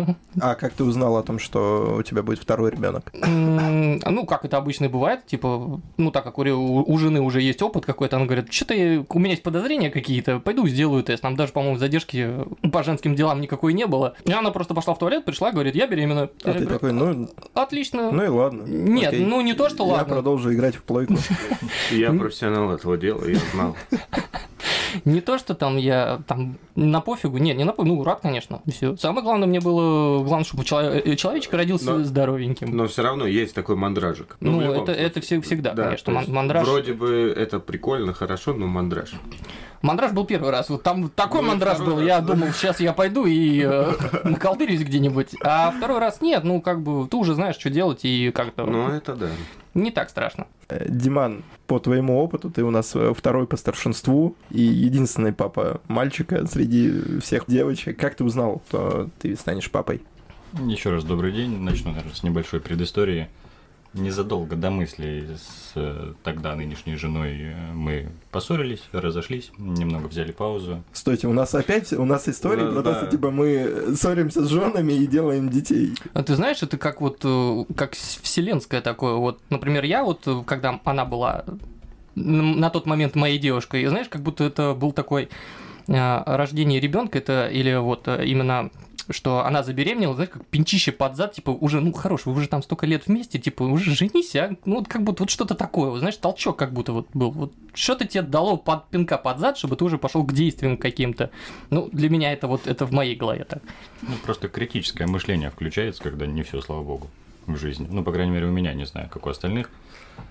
А 0.40 0.54
как 0.54 0.74
ты 0.74 0.84
узнал 0.84 1.16
о 1.16 1.22
том, 1.22 1.38
что 1.38 1.77
у 1.98 2.02
тебя 2.02 2.22
будет 2.22 2.38
второй 2.40 2.70
ребенок? 2.70 3.12
Ну, 3.14 4.26
как 4.26 4.44
это 4.44 4.56
обычно 4.56 4.88
бывает, 4.88 5.26
типа, 5.26 5.80
ну, 5.96 6.10
так 6.10 6.24
как 6.24 6.38
у, 6.38 6.98
жены 6.98 7.20
уже 7.20 7.40
есть 7.40 7.62
опыт 7.62 7.86
какой-то, 7.86 8.16
она 8.16 8.26
говорит, 8.26 8.52
что-то 8.52 8.74
у 9.08 9.18
меня 9.18 9.30
есть 9.30 9.42
подозрения 9.42 9.90
какие-то, 9.90 10.40
пойду 10.40 10.66
сделаю 10.68 11.02
тест. 11.02 11.22
Нам 11.22 11.36
даже, 11.36 11.52
по-моему, 11.52 11.76
задержки 11.78 12.34
по 12.72 12.82
женским 12.82 13.14
делам 13.14 13.40
никакой 13.40 13.72
не 13.74 13.86
было. 13.86 14.14
И 14.24 14.32
она 14.32 14.50
просто 14.50 14.74
пошла 14.74 14.94
в 14.94 14.98
туалет, 14.98 15.24
пришла, 15.24 15.52
говорит, 15.52 15.74
я 15.74 15.86
беременна. 15.86 16.30
А 16.44 16.48
Я 16.48 16.52
ты 16.54 16.60
говорю, 16.60 16.68
такой, 16.68 16.92
ну, 16.92 17.28
Отлично. 17.54 18.10
ну 18.10 18.24
и 18.24 18.28
ладно. 18.28 18.62
Нет, 18.62 19.08
окей. 19.08 19.24
ну 19.24 19.40
не 19.40 19.54
то, 19.54 19.68
что 19.68 19.86
Я 19.86 19.92
ладно. 19.92 20.14
продолжу 20.14 20.52
играть 20.52 20.76
в 20.76 20.82
плойку. 20.82 21.14
Я 21.90 22.12
профессионал 22.12 22.72
этого 22.72 22.96
дела, 22.96 23.24
я 23.26 23.38
знал. 23.52 23.76
Не 25.04 25.20
то, 25.20 25.38
что 25.38 25.54
там 25.54 25.76
я 25.76 26.20
там 26.26 26.58
на 26.74 27.00
пофигу, 27.00 27.38
нет, 27.38 27.56
не 27.56 27.64
на 27.64 27.72
пофигу, 27.72 27.96
ну, 27.96 28.04
рад, 28.04 28.20
конечно, 28.20 28.60
все. 28.70 28.96
Самое 28.96 29.22
главное 29.22 29.46
мне 29.48 29.60
было, 29.60 30.22
главное, 30.24 30.44
чтобы 30.44 30.62
э, 30.62 31.16
человечек 31.16 31.52
родился 31.52 31.92
Но- 31.94 32.04
здоровеньким. 32.04 32.76
Но 32.76 32.86
все 32.86 33.02
равно 33.02 33.26
есть 33.26 33.54
такой 33.54 33.76
мандражик. 33.76 34.36
Ну, 34.40 34.60
любом 34.60 34.76
это- 34.76 34.84
случае. 34.86 35.04
это 35.06 35.20
все- 35.20 35.40
всегда, 35.40 35.72
Да, 35.72 35.84
конечно, 35.84 36.20
мандраж. 36.28 36.66
Вроде 36.66 36.92
бы 36.92 37.32
это 37.36 37.58
прикольно, 37.60 38.12
хорошо, 38.14 38.54
но 38.54 38.66
мандраж. 38.66 39.12
Мандраж 39.82 40.12
был 40.12 40.24
первый 40.24 40.50
раз. 40.50 40.68
Вот 40.70 40.82
там 40.82 41.08
такой 41.10 41.42
Ну, 41.42 41.48
мандраж 41.48 41.78
был. 41.78 41.96
раз, 41.98 42.06
Я 42.06 42.20
да. 42.20 42.34
думал, 42.34 42.48
сейчас 42.52 42.80
я 42.80 42.92
пойду 42.92 43.26
и 43.26 43.62
э, 43.64 43.92
наколдырюсь 44.24 44.80
где-нибудь. 44.82 45.36
А 45.42 45.70
второй 45.70 45.98
раз 46.00 46.20
нет. 46.20 46.44
Ну, 46.44 46.60
как 46.60 46.82
бы, 46.82 47.06
ты 47.06 47.16
уже 47.16 47.34
знаешь, 47.34 47.56
что 47.56 47.70
делать, 47.70 48.00
и 48.04 48.30
как-то 48.32 48.64
Ну, 48.66 48.88
это 48.88 49.14
да. 49.14 49.28
не 49.74 49.90
так 49.90 50.10
страшно. 50.10 50.46
Э, 50.68 50.84
Диман, 50.88 51.44
по 51.66 51.78
твоему 51.78 52.18
опыту, 52.22 52.50
ты 52.50 52.64
у 52.64 52.70
нас 52.70 52.90
э, 52.96 53.12
второй 53.16 53.46
по 53.46 53.56
старшинству 53.56 54.34
и 54.50 54.62
единственный 54.62 55.32
папа 55.32 55.80
мальчика 55.88 56.46
среди 56.46 57.20
всех 57.20 57.44
девочек. 57.46 57.98
Как 57.98 58.16
ты 58.16 58.24
узнал, 58.24 58.62
что 58.68 59.08
ты 59.20 59.36
станешь 59.36 59.70
папой? 59.70 60.02
Еще 60.66 60.90
раз 60.90 61.04
добрый 61.04 61.30
день. 61.32 61.58
Начну, 61.60 61.90
наверное, 61.90 62.14
с 62.14 62.22
небольшой 62.22 62.60
предыстории. 62.60 63.28
Незадолго 63.98 64.56
до 64.56 64.70
мыслей 64.70 65.26
с 65.36 65.72
э, 65.74 66.12
тогда 66.22 66.54
нынешней 66.54 66.96
женой 66.96 67.36
э, 67.40 67.72
мы 67.72 68.08
поссорились, 68.30 68.82
разошлись, 68.92 69.50
немного 69.58 70.06
взяли 70.06 70.32
паузу. 70.32 70.82
Стойте, 70.92 71.26
у 71.26 71.32
нас 71.32 71.54
опять, 71.54 71.92
у 71.92 72.04
нас 72.04 72.28
история 72.28 72.62
Ну, 72.64 72.72
про 72.74 72.82
то, 72.82 72.92
да. 72.92 72.98
что 73.00 73.06
типа 73.10 73.30
мы 73.30 73.94
ссоримся 73.96 74.44
с 74.44 74.48
женами 74.48 74.92
и 74.92 75.06
делаем 75.06 75.48
детей. 75.50 75.94
А 76.14 76.22
ты 76.22 76.36
знаешь, 76.36 76.62
это 76.62 76.78
как 76.78 77.00
вот, 77.00 77.20
э, 77.24 77.64
как 77.74 77.94
вселенское 77.94 78.80
такое. 78.80 79.14
Вот, 79.14 79.40
например, 79.50 79.84
я 79.84 80.04
вот, 80.04 80.22
э, 80.26 80.42
когда 80.46 80.80
она 80.84 81.04
была 81.04 81.44
на 82.14 82.70
тот 82.70 82.86
момент 82.86 83.14
моей 83.14 83.38
девушкой, 83.38 83.84
знаешь, 83.86 84.08
как 84.08 84.22
будто 84.22 84.44
это 84.44 84.74
был 84.74 84.92
такой 84.92 85.28
э, 85.88 86.22
рождение 86.26 86.80
ребенка, 86.80 87.18
это 87.18 87.48
или 87.48 87.74
вот 87.76 88.06
э, 88.08 88.26
именно 88.26 88.70
что 89.10 89.44
она 89.44 89.62
забеременела, 89.62 90.14
знаешь, 90.14 90.30
как 90.30 90.44
пинчище 90.46 90.92
под 90.92 91.16
зад, 91.16 91.32
типа, 91.32 91.50
уже, 91.50 91.80
ну, 91.80 91.92
хорош, 91.92 92.26
вы 92.26 92.32
уже 92.32 92.48
там 92.48 92.62
столько 92.62 92.86
лет 92.86 93.06
вместе, 93.06 93.38
типа, 93.38 93.62
уже 93.62 93.94
женись, 93.94 94.36
а? 94.36 94.56
Ну, 94.64 94.76
вот 94.76 94.88
как 94.88 95.02
будто 95.02 95.22
вот 95.22 95.30
что-то 95.30 95.54
такое, 95.54 95.90
вот, 95.90 95.98
знаешь, 96.00 96.16
толчок 96.16 96.56
как 96.56 96.72
будто 96.72 96.92
вот 96.92 97.08
был. 97.14 97.30
Вот 97.30 97.52
что-то 97.74 98.06
тебе 98.06 98.22
дало 98.22 98.56
под 98.56 98.88
пинка 98.88 99.18
под 99.18 99.38
зад, 99.38 99.56
чтобы 99.56 99.76
ты 99.76 99.84
уже 99.84 99.98
пошел 99.98 100.24
к 100.24 100.32
действиям 100.32 100.76
каким-то. 100.76 101.30
Ну, 101.70 101.88
для 101.92 102.10
меня 102.10 102.32
это 102.32 102.46
вот, 102.48 102.66
это 102.66 102.86
в 102.86 102.92
моей 102.92 103.16
голове 103.16 103.44
так. 103.44 103.62
Ну, 104.02 104.14
просто 104.24 104.48
критическое 104.48 105.06
мышление 105.06 105.50
включается, 105.50 106.02
когда 106.02 106.26
не 106.26 106.42
все, 106.42 106.60
слава 106.60 106.82
богу, 106.82 107.08
в 107.46 107.56
жизни. 107.56 107.88
Ну, 107.90 108.04
по 108.04 108.12
крайней 108.12 108.32
мере, 108.32 108.46
у 108.46 108.52
меня, 108.52 108.74
не 108.74 108.84
знаю, 108.84 109.08
как 109.08 109.26
у 109.26 109.30
остальных. 109.30 109.70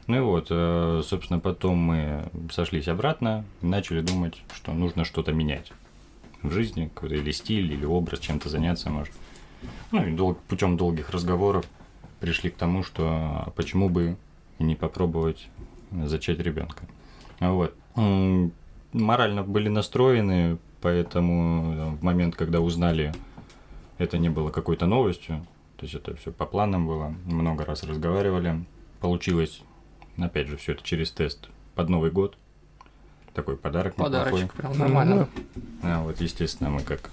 Ну 0.07 0.17
и 0.17 0.19
вот, 0.19 0.47
э, 0.49 1.01
собственно, 1.05 1.39
потом 1.39 1.77
мы 1.77 2.29
сошлись 2.51 2.87
обратно 2.89 3.45
начали 3.61 4.01
думать, 4.01 4.41
что 4.53 4.73
нужно 4.73 5.05
что-то 5.05 5.31
менять 5.31 5.71
в 6.47 6.51
жизни, 6.51 6.89
какой-то 6.93 7.15
или 7.15 7.31
стиль, 7.31 7.71
или 7.71 7.85
образ, 7.85 8.19
чем-то 8.19 8.49
заняться, 8.49 8.89
может. 8.89 9.13
Ну 9.91 10.05
и 10.05 10.11
дол- 10.11 10.37
путем 10.47 10.77
долгих 10.77 11.09
разговоров 11.11 11.65
пришли 12.19 12.49
к 12.49 12.55
тому, 12.55 12.83
что 12.83 13.51
почему 13.55 13.89
бы 13.89 14.17
не 14.59 14.75
попробовать 14.75 15.47
зачать 15.91 16.39
ребенка. 16.39 16.83
Вот. 17.39 17.75
Морально 18.93 19.43
были 19.43 19.69
настроены, 19.69 20.57
поэтому 20.81 21.73
э, 21.73 21.85
в 21.97 22.03
момент, 22.03 22.35
когда 22.35 22.61
узнали, 22.61 23.13
это 23.97 24.17
не 24.17 24.29
было 24.29 24.49
какой-то 24.49 24.85
новостью. 24.85 25.45
То 25.77 25.83
есть 25.83 25.93
это 25.95 26.15
все 26.15 26.31
по 26.31 26.45
планам 26.45 26.87
было. 26.87 27.13
Много 27.25 27.65
раз 27.65 27.83
разговаривали. 27.83 28.65
Получилось, 28.99 29.61
опять 30.17 30.47
же, 30.47 30.57
все 30.57 30.71
это 30.71 30.83
через 30.83 31.11
тест 31.11 31.49
под 31.75 31.89
Новый 31.89 32.11
год. 32.11 32.37
Такой 33.37 33.55
подарок 33.55 33.93
неплохой. 33.99 34.19
Подарочек, 34.19 34.53
прям 34.53 34.77
нормально. 34.79 35.29
А 35.83 36.01
вот, 36.01 36.19
естественно, 36.19 36.71
мы 36.71 36.81
как 36.81 37.11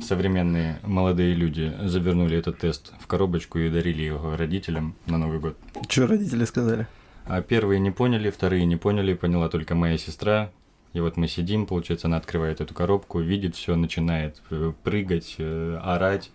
современные 0.00 0.78
молодые 0.84 1.34
люди 1.34 1.74
завернули 1.82 2.38
этот 2.38 2.58
тест 2.58 2.92
в 3.00 3.08
коробочку 3.08 3.58
и 3.58 3.68
дарили 3.68 4.02
его 4.02 4.36
родителям 4.36 4.94
на 5.06 5.18
Новый 5.18 5.40
год. 5.40 5.56
Что 5.88 6.06
родители 6.06 6.44
сказали? 6.44 6.86
А 7.26 7.42
первые 7.42 7.80
не 7.80 7.90
поняли, 7.90 8.30
вторые 8.30 8.66
не 8.66 8.76
поняли, 8.76 9.14
поняла 9.14 9.48
только 9.48 9.74
моя 9.74 9.98
сестра. 9.98 10.52
И 10.92 11.00
вот 11.00 11.16
мы 11.16 11.26
сидим, 11.26 11.66
получается, 11.66 12.06
она 12.06 12.18
открывает 12.18 12.60
эту 12.60 12.72
коробку, 12.72 13.18
видит 13.18 13.56
все, 13.56 13.74
начинает 13.74 14.40
э, 14.50 14.72
прыгать, 14.84 15.34
э, 15.38 15.80
орать. 15.82 16.30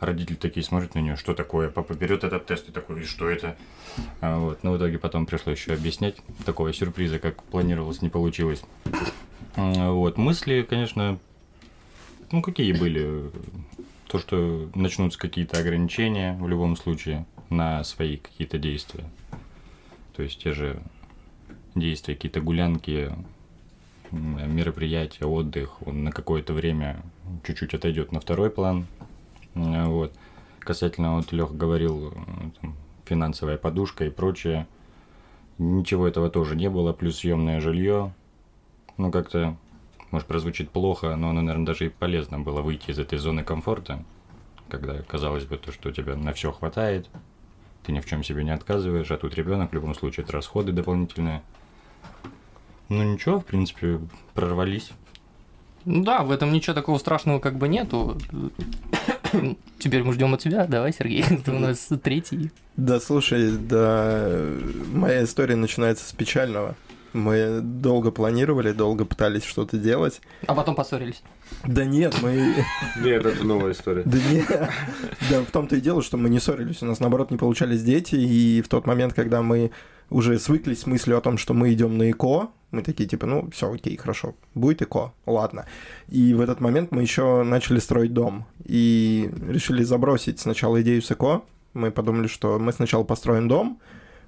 Родители 0.00 0.36
такие 0.36 0.64
смотрят 0.64 0.94
на 0.94 1.00
нее, 1.00 1.16
что 1.16 1.34
такое? 1.34 1.70
Папа 1.70 1.94
берет 1.94 2.24
этот 2.24 2.46
тест 2.46 2.68
и 2.68 2.72
такой, 2.72 3.02
и 3.02 3.04
что 3.04 3.28
это? 3.28 3.56
А 4.20 4.38
вот, 4.38 4.62
но 4.62 4.72
в 4.72 4.76
итоге 4.76 4.98
потом 4.98 5.26
пришлось 5.26 5.58
еще 5.58 5.72
объяснять. 5.72 6.16
Такого 6.44 6.72
сюрприза, 6.72 7.18
как 7.18 7.42
планировалось, 7.44 8.02
не 8.02 8.08
получилось. 8.08 8.62
Вот, 9.56 10.18
мысли, 10.18 10.66
конечно, 10.68 11.18
ну 12.30 12.42
какие 12.42 12.72
были? 12.72 13.30
то, 14.08 14.18
что 14.18 14.70
начнутся 14.74 15.18
какие-то 15.18 15.58
ограничения 15.58 16.36
в 16.40 16.48
любом 16.48 16.76
случае 16.76 17.26
на 17.50 17.82
свои 17.84 18.16
какие-то 18.16 18.58
действия. 18.58 19.04
То 20.14 20.22
есть 20.22 20.42
те 20.42 20.52
же 20.52 20.80
действия, 21.74 22.14
какие-то 22.14 22.40
гулянки, 22.40 23.12
мероприятия, 24.12 25.26
отдых, 25.26 25.86
он 25.86 26.04
на 26.04 26.12
какое-то 26.12 26.52
время 26.52 27.02
чуть-чуть 27.44 27.74
отойдет 27.74 28.12
на 28.12 28.20
второй 28.20 28.50
план. 28.50 28.86
Вот. 29.56 30.12
Касательно, 30.60 31.16
вот 31.16 31.32
Лех 31.32 31.56
говорил, 31.56 32.12
там, 32.60 32.74
финансовая 33.04 33.56
подушка 33.56 34.04
и 34.04 34.10
прочее. 34.10 34.66
Ничего 35.58 36.06
этого 36.06 36.28
тоже 36.28 36.54
не 36.56 36.68
было, 36.68 36.92
плюс 36.92 37.18
съемное 37.18 37.60
жилье. 37.60 38.12
Ну, 38.98 39.10
как-то, 39.10 39.56
может, 40.10 40.28
прозвучит 40.28 40.70
плохо, 40.70 41.16
но 41.16 41.30
оно, 41.30 41.40
наверное, 41.40 41.66
даже 41.66 41.86
и 41.86 41.88
полезно 41.88 42.38
было 42.38 42.60
выйти 42.60 42.90
из 42.90 42.98
этой 42.98 43.18
зоны 43.18 43.44
комфорта, 43.44 44.04
когда 44.68 45.00
казалось 45.02 45.44
бы 45.44 45.56
то, 45.56 45.72
что 45.72 45.88
у 45.88 45.92
тебя 45.92 46.16
на 46.16 46.32
все 46.32 46.52
хватает, 46.52 47.08
ты 47.84 47.92
ни 47.92 48.00
в 48.00 48.06
чем 48.06 48.22
себе 48.22 48.44
не 48.44 48.50
отказываешь, 48.50 49.10
а 49.10 49.16
тут 49.16 49.34
ребенок, 49.34 49.70
в 49.70 49.74
любом 49.74 49.94
случае, 49.94 50.24
это 50.24 50.32
расходы 50.32 50.72
дополнительные. 50.72 51.42
Ну 52.88 53.02
ничего, 53.02 53.40
в 53.40 53.46
принципе, 53.46 54.00
прорвались. 54.34 54.90
Да, 55.84 56.24
в 56.24 56.32
этом 56.32 56.52
ничего 56.52 56.74
такого 56.74 56.98
страшного 56.98 57.38
как 57.38 57.56
бы 57.56 57.68
нету. 57.68 58.18
Теперь 59.78 60.02
мы 60.02 60.12
ждем 60.12 60.34
от 60.34 60.40
тебя. 60.40 60.66
Давай, 60.66 60.92
Сергей, 60.92 61.24
ты 61.44 61.52
у 61.52 61.58
нас 61.58 61.88
третий. 62.02 62.50
Да, 62.76 63.00
слушай, 63.00 63.52
да, 63.56 64.28
моя 64.92 65.24
история 65.24 65.56
начинается 65.56 66.08
с 66.08 66.12
печального. 66.12 66.76
Мы 67.12 67.60
долго 67.62 68.10
планировали, 68.10 68.72
долго 68.72 69.06
пытались 69.06 69.44
что-то 69.44 69.78
делать. 69.78 70.20
А 70.46 70.54
потом 70.54 70.74
поссорились. 70.74 71.22
Да 71.64 71.84
нет, 71.84 72.14
мы... 72.20 72.54
Нет, 73.02 73.24
это 73.24 73.42
новая 73.42 73.72
история. 73.72 74.02
Да 74.04 74.18
нет. 74.18 74.70
Да 75.30 75.40
в 75.40 75.50
том-то 75.50 75.76
и 75.76 75.80
дело, 75.80 76.02
что 76.02 76.18
мы 76.18 76.28
не 76.28 76.40
ссорились. 76.40 76.82
У 76.82 76.86
нас, 76.86 77.00
наоборот, 77.00 77.30
не 77.30 77.38
получались 77.38 77.82
дети. 77.82 78.16
И 78.16 78.60
в 78.60 78.68
тот 78.68 78.86
момент, 78.86 79.14
когда 79.14 79.40
мы 79.40 79.70
уже 80.10 80.38
свыклись 80.38 80.80
с 80.80 80.86
мыслью 80.86 81.18
о 81.18 81.20
том, 81.20 81.38
что 81.38 81.54
мы 81.54 81.72
идем 81.72 81.98
на 81.98 82.10
ЭКО, 82.10 82.48
мы 82.70 82.82
такие, 82.82 83.08
типа, 83.08 83.26
ну, 83.26 83.48
все, 83.52 83.72
окей, 83.72 83.96
хорошо, 83.96 84.34
будет 84.54 84.82
ЭКО, 84.82 85.12
ладно. 85.24 85.66
И 86.08 86.34
в 86.34 86.40
этот 86.40 86.60
момент 86.60 86.90
мы 86.90 87.02
еще 87.02 87.42
начали 87.42 87.78
строить 87.78 88.12
дом. 88.12 88.44
И 88.64 89.30
решили 89.48 89.82
забросить 89.82 90.40
сначала 90.40 90.82
идею 90.82 91.00
с 91.02 91.10
ЭКО. 91.10 91.42
Мы 91.74 91.90
подумали, 91.90 92.26
что 92.26 92.58
мы 92.58 92.72
сначала 92.72 93.04
построим 93.04 93.48
дом, 93.48 93.80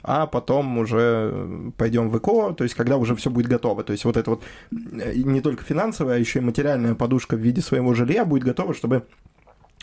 а 0.03 0.27
потом 0.27 0.79
уже 0.79 1.73
пойдем 1.77 2.09
в 2.11 2.19
ЭКО, 2.19 2.55
то 2.55 2.65
есть 2.65 2.75
когда 2.75 2.97
уже 2.97 3.17
все 3.17 3.31
будет 3.31 3.49
готово. 3.49 3.83
То 3.83 3.93
есть 3.93 4.05
вот 4.05 4.17
это 4.17 4.31
вот 4.31 4.43
не 4.71 5.41
только 5.41 5.65
финансовая, 5.65 6.17
а 6.17 6.19
еще 6.19 6.39
и 6.39 6.43
материальная 6.43 6.95
подушка 6.95 7.37
в 7.37 7.41
виде 7.41 7.61
своего 7.61 7.95
жилья 7.95 8.25
будет 8.25 8.45
готова, 8.45 8.75
чтобы 8.75 8.97
э, 8.97 9.01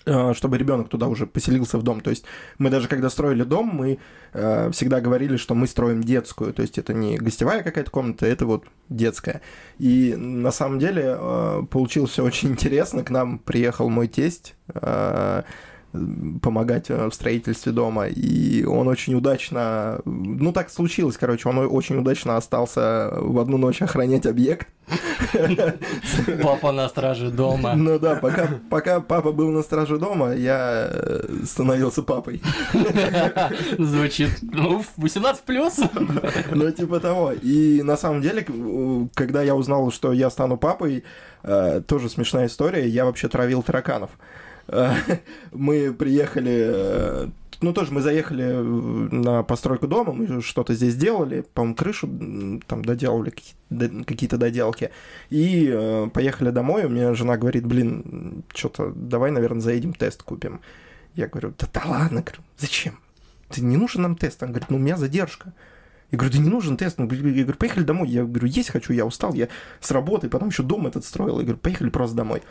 чтобы 0.06 0.58
ребенок 0.58 0.90
туда 0.90 1.08
уже 1.08 1.26
поселился 1.26 1.78
в 1.78 1.84
дом. 1.84 2.02
То 2.02 2.10
есть 2.10 2.26
мы 2.58 2.70
даже 2.70 2.88
когда 2.88 3.10
строили 3.10 3.44
дом, 3.44 3.68
мы 3.68 4.00
э, 4.34 4.72
всегда 4.72 5.02
говорили, 5.02 5.38
что 5.38 5.56
мы 5.56 5.68
строим 5.68 6.04
детскую. 6.04 6.54
То 6.54 6.62
есть 6.62 6.78
это 6.78 6.94
не 6.94 7.18
гостевая 7.18 7.64
какая-то 7.64 7.92
комната, 7.92 8.26
это 8.26 8.46
вот 8.46 8.66
детская. 8.90 9.42
И 9.80 10.16
на 10.16 10.52
самом 10.52 10.80
деле 10.80 11.18
э, 11.18 11.64
получилось 11.70 12.20
очень 12.20 12.50
интересно. 12.50 13.04
К 13.04 13.10
нам 13.10 13.40
приехал 13.40 13.90
мой 13.90 14.08
тесть. 14.08 14.56
Э, 14.74 15.44
помогать 16.42 16.90
э, 16.90 17.08
в 17.08 17.14
строительстве 17.14 17.72
дома, 17.72 18.08
и 18.08 18.64
он 18.64 18.88
очень 18.88 19.16
удачно, 19.16 20.00
ну 20.06 20.52
так 20.52 20.70
случилось, 20.70 21.18
короче, 21.18 21.50
он 21.50 21.58
очень 21.58 21.98
удачно 21.98 22.38
остался 22.38 23.12
в 23.16 23.40
одну 23.40 23.58
ночь 23.58 23.82
охранять 23.82 24.26
объект. 24.26 24.68
Папа 26.44 26.72
на 26.72 26.88
страже 26.90 27.32
дома. 27.32 27.74
Ну 27.76 28.00
да, 28.00 28.16
пока, 28.16 28.50
пока 28.70 29.00
папа 29.00 29.32
был 29.32 29.52
на 29.52 29.64
страже 29.64 29.98
дома, 29.98 30.34
я 30.34 30.90
э, 30.92 31.24
становился 31.46 32.04
папой. 32.04 32.42
Звучит, 33.78 34.30
ну, 34.42 34.84
18 34.98 35.44
плюс. 35.44 35.80
Ну, 36.52 36.72
типа 36.72 37.00
того. 37.00 37.32
И 37.32 37.82
на 37.84 37.98
самом 37.98 38.22
деле, 38.22 38.46
когда 39.14 39.42
я 39.42 39.56
узнал, 39.56 39.92
что 39.92 40.14
я 40.14 40.30
стану 40.30 40.58
папой, 40.58 41.04
э, 41.44 41.82
тоже 41.88 42.10
смешная 42.10 42.48
история, 42.48 42.88
я 42.88 43.06
вообще 43.06 43.28
травил 43.28 43.64
тараканов. 43.64 44.12
Мы 45.52 45.94
приехали, 45.94 46.66
э, 46.68 47.28
ну 47.62 47.74
тоже 47.74 47.92
мы 47.92 48.02
заехали 48.02 48.52
на 48.54 49.44
постройку 49.44 49.88
дома, 49.88 50.14
мы 50.14 50.42
что-то 50.42 50.74
здесь 50.74 50.96
делали, 50.96 51.46
по-моему, 51.54 51.76
крышу 51.76 52.08
там 52.68 52.84
доделали, 52.84 53.34
какие-то 53.70 54.38
доделки, 54.38 54.92
и 55.30 55.70
э, 55.72 56.10
поехали 56.14 56.50
домой, 56.50 56.86
у 56.86 56.90
меня 56.90 57.14
жена 57.14 57.38
говорит, 57.38 57.66
блин, 57.66 58.44
что-то 58.54 58.92
давай, 58.96 59.32
наверное, 59.32 59.62
заедем 59.62 59.94
тест 59.94 60.24
купим. 60.24 60.62
Я 61.16 61.28
говорю, 61.28 61.54
да, 61.58 61.68
да 61.74 61.82
ладно, 61.86 62.22
говорю, 62.22 62.42
зачем? 62.58 63.00
Ты 63.50 63.62
не 63.62 63.78
нужен 63.78 64.02
нам 64.02 64.16
тест? 64.16 64.42
Он 64.44 64.50
говорит, 64.50 64.70
ну 64.70 64.78
у 64.78 64.80
меня 64.80 64.98
задержка. 64.98 65.54
Я 66.12 66.18
говорю, 66.18 66.34
да 66.36 66.40
не 66.44 66.50
нужен 66.50 66.78
тест. 66.78 67.00
Я 67.00 67.06
говорю, 67.06 67.54
поехали 67.54 67.84
домой. 67.84 68.10
Я 68.10 68.24
говорю, 68.24 68.48
есть 68.48 68.70
хочу, 68.70 68.94
я 68.94 69.06
устал, 69.06 69.34
я 69.34 69.48
с 69.80 69.92
работы, 69.92 70.30
потом 70.30 70.50
еще 70.50 70.64
дом 70.64 70.88
этот 70.88 71.06
строил. 71.06 71.40
Я 71.40 71.44
говорю, 71.44 71.58
поехали 71.58 71.90
просто 71.90 72.16
домой. 72.16 72.42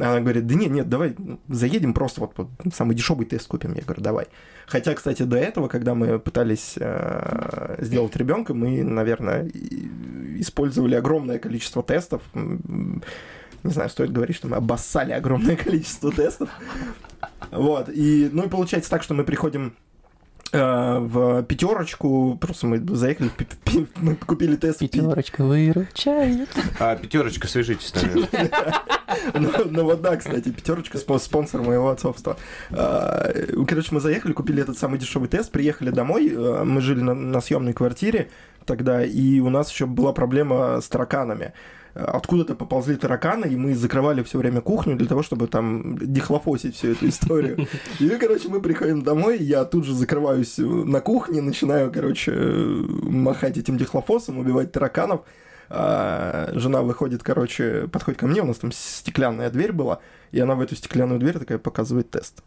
Она 0.00 0.20
говорит, 0.20 0.46
да 0.46 0.54
нет, 0.54 0.70
нет, 0.70 0.88
давай 0.88 1.16
заедем 1.48 1.92
просто 1.92 2.20
вот, 2.20 2.32
вот 2.36 2.48
самый 2.72 2.94
дешевый 2.94 3.26
тест 3.26 3.48
купим. 3.48 3.74
Я 3.74 3.82
говорю, 3.82 4.02
давай. 4.02 4.26
Хотя, 4.66 4.94
кстати, 4.94 5.22
до 5.22 5.36
этого, 5.36 5.68
когда 5.68 5.94
мы 5.94 6.18
пытались 6.18 6.74
э, 6.78 7.76
сделать 7.80 8.14
ребенка, 8.16 8.54
мы, 8.54 8.82
наверное, 8.84 9.48
использовали 10.38 10.94
огромное 10.94 11.38
количество 11.38 11.82
тестов. 11.82 12.22
Не 12.34 13.72
знаю, 13.72 13.90
стоит 13.90 14.12
говорить, 14.12 14.36
что 14.36 14.48
мы 14.48 14.56
обоссали 14.56 15.12
огромное 15.12 15.56
количество 15.64 16.12
тестов. 16.12 16.48
Вот. 17.50 17.88
И, 17.88 18.28
ну 18.32 18.44
и 18.44 18.48
получается 18.48 18.90
так, 18.90 19.02
что 19.02 19.14
мы 19.14 19.24
приходим 19.24 19.74
в 20.52 21.42
пятерочку. 21.42 22.36
Просто 22.40 22.66
мы 22.66 22.96
заехали, 22.96 23.30
мы 23.96 24.16
купили 24.16 24.56
тест. 24.56 24.78
Пятерочка 24.78 25.44
выручает. 25.44 26.48
А 26.78 26.96
пятерочка, 26.96 27.46
свяжитесь, 27.46 27.94
наверное. 27.94 28.50
Ну, 29.34 29.50
ну 29.70 29.84
вот 29.84 30.02
да, 30.02 30.16
кстати, 30.16 30.50
пятерочка 30.50 30.98
спонсор 30.98 31.62
моего 31.62 31.88
отцовства. 31.88 32.36
А, 32.70 33.32
короче, 33.66 33.88
мы 33.92 34.00
заехали, 34.00 34.32
купили 34.32 34.62
этот 34.62 34.78
самый 34.78 34.98
дешевый 34.98 35.28
тест, 35.28 35.50
приехали 35.50 35.90
домой, 35.90 36.28
э, 36.28 36.64
мы 36.64 36.80
жили 36.82 37.00
на 37.00 37.40
съемной 37.40 37.72
квартире 37.72 38.28
тогда, 38.66 39.02
и 39.02 39.40
у 39.40 39.48
нас 39.48 39.70
еще 39.70 39.86
была 39.86 40.12
проблема 40.12 40.80
с 40.80 40.88
тараканами 40.88 41.52
откуда-то 41.98 42.54
поползли 42.54 42.96
тараканы, 42.96 43.46
и 43.46 43.56
мы 43.56 43.74
закрывали 43.74 44.22
все 44.22 44.38
время 44.38 44.60
кухню 44.60 44.96
для 44.96 45.06
того, 45.06 45.22
чтобы 45.22 45.48
там 45.48 45.98
дихлофосить 45.98 46.76
всю 46.76 46.92
эту 46.92 47.08
историю. 47.08 47.66
И, 47.98 48.08
короче, 48.10 48.48
мы 48.48 48.60
приходим 48.60 49.02
домой, 49.02 49.38
я 49.38 49.64
тут 49.64 49.84
же 49.84 49.94
закрываюсь 49.94 50.58
на 50.58 51.00
кухне, 51.00 51.42
начинаю, 51.42 51.92
короче, 51.92 52.32
махать 52.32 53.58
этим 53.58 53.76
дихлофосом, 53.76 54.38
убивать 54.38 54.72
тараканов. 54.72 55.22
А 55.70 56.50
жена 56.54 56.82
выходит, 56.82 57.22
короче, 57.22 57.88
подходит 57.88 58.20
ко 58.20 58.26
мне, 58.26 58.40
у 58.40 58.46
нас 58.46 58.56
там 58.56 58.72
стеклянная 58.72 59.50
дверь 59.50 59.72
была, 59.72 59.98
и 60.30 60.40
она 60.40 60.54
в 60.54 60.60
эту 60.62 60.74
стеклянную 60.76 61.20
дверь 61.20 61.38
такая 61.38 61.58
показывает 61.58 62.10
тест. 62.10 62.42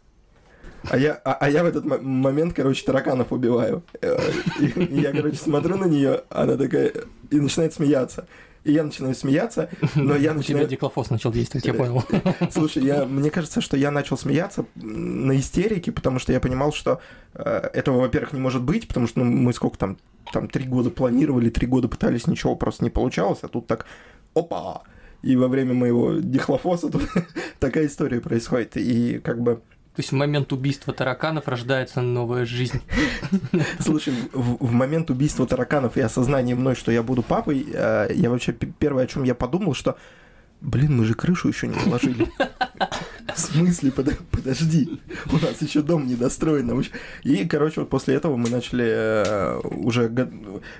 А 0.90 0.98
я, 0.98 1.12
а, 1.24 1.34
а 1.34 1.48
я 1.48 1.62
в 1.62 1.66
этот 1.66 1.84
момент, 1.84 2.54
короче, 2.54 2.84
тараканов 2.84 3.32
убиваю. 3.32 3.84
Э, 4.00 4.18
и 4.58 5.00
я, 5.00 5.12
короче, 5.12 5.36
смотрю 5.36 5.76
на 5.76 5.84
нее, 5.84 6.22
она 6.30 6.56
такая 6.56 6.92
и 7.30 7.38
начинает 7.38 7.72
смеяться 7.72 8.26
и 8.64 8.72
я 8.72 8.84
начинаю 8.84 9.14
смеяться, 9.14 9.68
но 9.94 10.16
я 10.16 10.34
начинаю... 10.34 10.64
У 10.64 10.66
тебя 10.66 10.76
диклофос 10.76 11.10
начал 11.10 11.32
действовать, 11.32 11.66
я 11.66 11.74
понял. 11.74 12.04
Слушай, 12.50 12.84
я, 12.84 13.04
мне 13.04 13.30
кажется, 13.30 13.60
что 13.60 13.76
я 13.76 13.90
начал 13.90 14.16
смеяться 14.16 14.66
на 14.76 15.36
истерике, 15.38 15.92
потому 15.92 16.18
что 16.18 16.32
я 16.32 16.40
понимал, 16.40 16.72
что 16.72 17.00
э, 17.34 17.70
этого, 17.72 18.00
во-первых, 18.00 18.32
не 18.32 18.40
может 18.40 18.62
быть, 18.62 18.88
потому 18.88 19.06
что 19.06 19.20
ну, 19.20 19.24
мы 19.24 19.52
сколько 19.52 19.78
там, 19.78 19.98
там 20.32 20.48
три 20.48 20.64
года 20.64 20.90
планировали, 20.90 21.50
три 21.50 21.66
года 21.66 21.88
пытались, 21.88 22.26
ничего 22.26 22.54
просто 22.54 22.84
не 22.84 22.90
получалось, 22.90 23.40
а 23.42 23.48
тут 23.48 23.66
так, 23.66 23.86
опа, 24.34 24.82
и 25.22 25.36
во 25.36 25.48
время 25.48 25.74
моего 25.74 26.14
дихлофоса 26.14 26.88
тут 26.88 27.02
такая 27.58 27.86
история 27.86 28.20
происходит, 28.20 28.76
и 28.76 29.18
как 29.18 29.40
бы 29.40 29.60
то 29.94 30.00
есть 30.00 30.10
в 30.10 30.14
момент 30.14 30.54
убийства 30.54 30.94
тараканов 30.94 31.48
рождается 31.48 32.00
новая 32.00 32.46
жизнь. 32.46 32.80
Слушай, 33.78 34.14
в, 34.32 34.64
в 34.64 34.72
момент 34.72 35.10
убийства 35.10 35.46
тараканов 35.46 35.98
и 35.98 36.00
осознания 36.00 36.54
мной, 36.54 36.76
что 36.76 36.90
я 36.90 37.02
буду 37.02 37.22
папой, 37.22 37.66
э, 37.70 38.08
я 38.14 38.30
вообще 38.30 38.52
первое, 38.52 39.04
о 39.04 39.06
чем 39.06 39.24
я 39.24 39.34
подумал, 39.34 39.74
что 39.74 39.98
Блин, 40.62 40.96
мы 40.96 41.04
же 41.04 41.14
крышу 41.14 41.48
еще 41.48 41.66
не 41.66 41.74
положили. 41.74 42.28
В 43.34 43.38
смысле? 43.38 43.90
Подожди. 44.30 45.00
У 45.32 45.44
нас 45.44 45.60
еще 45.60 45.82
дом 45.82 46.06
недостроен. 46.06 46.84
И, 47.24 47.44
короче, 47.48 47.80
вот 47.80 47.90
после 47.90 48.14
этого 48.14 48.36
мы 48.36 48.48
начали 48.48 48.84
э, 48.86 49.58
уже 49.58 50.08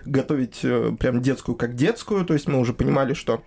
готовить 0.04 0.60
э, 0.62 0.92
прям 1.00 1.20
детскую 1.20 1.56
как 1.56 1.74
детскую. 1.74 2.24
То 2.24 2.32
есть 2.32 2.46
мы 2.46 2.60
уже 2.60 2.74
понимали, 2.74 3.14
что 3.14 3.42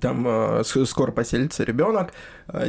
там 0.00 0.64
скоро 0.64 1.12
поселится 1.12 1.62
ребенок 1.62 2.12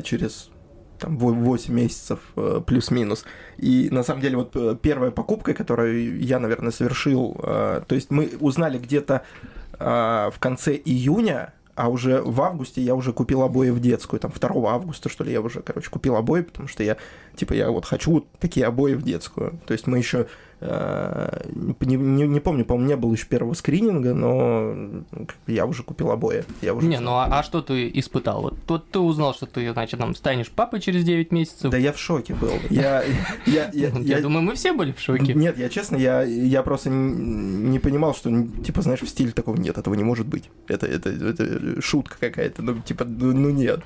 через 0.03 0.51
там 0.99 1.17
8 1.17 1.73
месяцев 1.73 2.19
э, 2.35 2.61
плюс-минус. 2.65 3.25
И 3.57 3.89
на 3.91 4.03
самом 4.03 4.21
деле 4.21 4.37
вот 4.37 4.55
э, 4.55 4.75
первая 4.81 5.11
покупка, 5.11 5.53
которую 5.53 6.19
я, 6.19 6.39
наверное, 6.39 6.71
совершил, 6.71 7.39
э, 7.41 7.81
то 7.87 7.95
есть 7.95 8.11
мы 8.11 8.31
узнали 8.39 8.77
где-то 8.77 9.23
в 9.79 10.33
конце 10.39 10.73
июня 10.73 11.53
а 11.77 11.89
уже 11.89 12.23
в 12.23 12.41
августе 12.41 12.81
я 12.81 12.95
уже 12.95 13.13
купил 13.13 13.43
обои 13.43 13.69
в 13.69 13.79
детскую, 13.79 14.19
там 14.19 14.31
2 14.31 14.49
августа, 14.73 15.09
что 15.09 15.23
ли, 15.23 15.31
я 15.31 15.41
уже, 15.41 15.61
короче, 15.61 15.91
купил 15.91 16.15
обои, 16.15 16.41
потому 16.41 16.67
что 16.67 16.81
я, 16.81 16.97
типа, 17.35 17.53
я 17.53 17.69
вот 17.69 17.85
хочу 17.85 18.25
такие 18.39 18.65
обои 18.65 18.95
в 18.95 19.03
детскую. 19.03 19.59
То 19.67 19.73
есть 19.73 19.85
мы 19.85 19.99
еще 19.99 20.25
не, 20.59 21.95
не, 21.95 22.27
не 22.27 22.39
помню, 22.39 22.65
по-моему, 22.65 22.89
не 22.89 22.95
было 22.95 23.13
еще 23.13 23.27
первого 23.27 23.53
скрининга, 23.53 24.13
но 24.15 25.03
я 25.45 25.65
уже 25.67 25.83
купил 25.83 26.09
обои. 26.09 26.45
Я 26.61 26.73
уже 26.73 26.87
не, 26.87 26.99
ну 26.99 27.11
а, 27.11 27.25
а 27.25 27.43
что 27.43 27.61
ты 27.61 27.91
испытал? 27.93 28.41
Вот 28.41 28.57
тут 28.65 28.89
ты 28.89 28.99
узнал, 28.99 29.35
что 29.35 29.45
ты, 29.45 29.71
значит, 29.71 29.99
там 29.99 30.15
станешь 30.15 30.49
папой 30.49 30.81
через 30.81 31.03
9 31.03 31.31
месяцев. 31.31 31.69
Да 31.69 31.77
я 31.77 31.93
в 31.93 31.99
шоке 31.99 32.33
был. 32.33 32.53
Я, 32.71 33.03
я, 33.45 33.69
я, 33.71 33.89
я, 33.89 34.21
думаю, 34.21 34.41
мы 34.41 34.55
все 34.55 34.73
были 34.73 34.93
в 34.93 34.99
шоке. 34.99 35.35
Нет, 35.35 35.57
я 35.59 35.69
честно, 35.69 35.95
я, 35.97 36.23
я 36.23 36.63
просто 36.63 36.89
не 36.89 37.77
понимал, 37.77 38.15
что, 38.15 38.31
типа, 38.65 38.81
знаешь, 38.81 39.01
в 39.01 39.09
стиле 39.09 39.31
такого 39.31 39.57
нет, 39.57 39.77
этого 39.77 39.93
не 39.93 40.03
может 40.03 40.25
быть. 40.25 40.49
Это, 40.67 40.87
это, 40.87 41.09
это 41.09 41.81
шутка 41.81 42.17
какая-то, 42.19 42.63
ну, 42.63 42.79
типа, 42.79 43.05
ну 43.05 43.51
нет. 43.51 43.81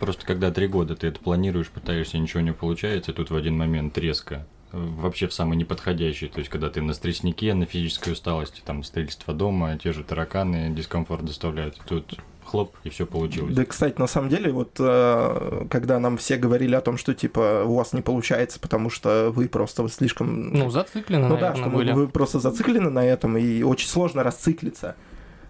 Просто 0.00 0.24
когда 0.24 0.50
три 0.50 0.68
года 0.68 0.96
ты 0.96 1.08
это 1.08 1.20
планируешь, 1.20 1.68
пытаешься, 1.68 2.16
ничего 2.16 2.40
не 2.40 2.54
получается, 2.54 3.12
тут 3.12 3.30
в 3.30 3.36
один 3.36 3.58
момент 3.58 3.98
резко 3.98 4.46
вообще 4.72 5.26
в 5.26 5.32
самый 5.32 5.56
неподходящий. 5.56 6.28
То 6.28 6.38
есть, 6.38 6.50
когда 6.50 6.70
ты 6.70 6.82
на 6.82 6.94
стресснике, 6.94 7.54
на 7.54 7.66
физической 7.66 8.12
усталости, 8.12 8.62
там, 8.64 8.82
строительство 8.82 9.34
дома, 9.34 9.78
те 9.78 9.92
же 9.92 10.04
тараканы 10.04 10.74
дискомфорт 10.74 11.24
доставляют. 11.24 11.80
Тут 11.86 12.18
хлоп, 12.46 12.76
и 12.84 12.88
все 12.88 13.06
получилось. 13.06 13.54
Да, 13.54 13.64
кстати, 13.64 13.98
на 13.98 14.06
самом 14.06 14.30
деле, 14.30 14.52
вот 14.52 14.76
э, 14.78 15.66
когда 15.68 15.98
нам 15.98 16.16
все 16.16 16.36
говорили 16.36 16.74
о 16.74 16.80
том, 16.80 16.96
что 16.96 17.12
типа 17.12 17.64
у 17.66 17.74
вас 17.74 17.92
не 17.92 18.02
получается, 18.02 18.60
потому 18.60 18.88
что 18.88 19.32
вы 19.34 19.48
просто 19.48 19.86
слишком. 19.88 20.50
Ну, 20.52 20.70
зациклены, 20.70 21.26
ну, 21.26 21.34
наверное, 21.34 21.54
да, 21.54 21.56
что 21.56 21.70
были. 21.70 21.92
вы 21.92 22.08
просто 22.08 22.38
зациклены 22.38 22.90
на 22.90 23.04
этом, 23.04 23.36
и 23.36 23.62
очень 23.62 23.88
сложно 23.88 24.22
расциклиться. 24.22 24.96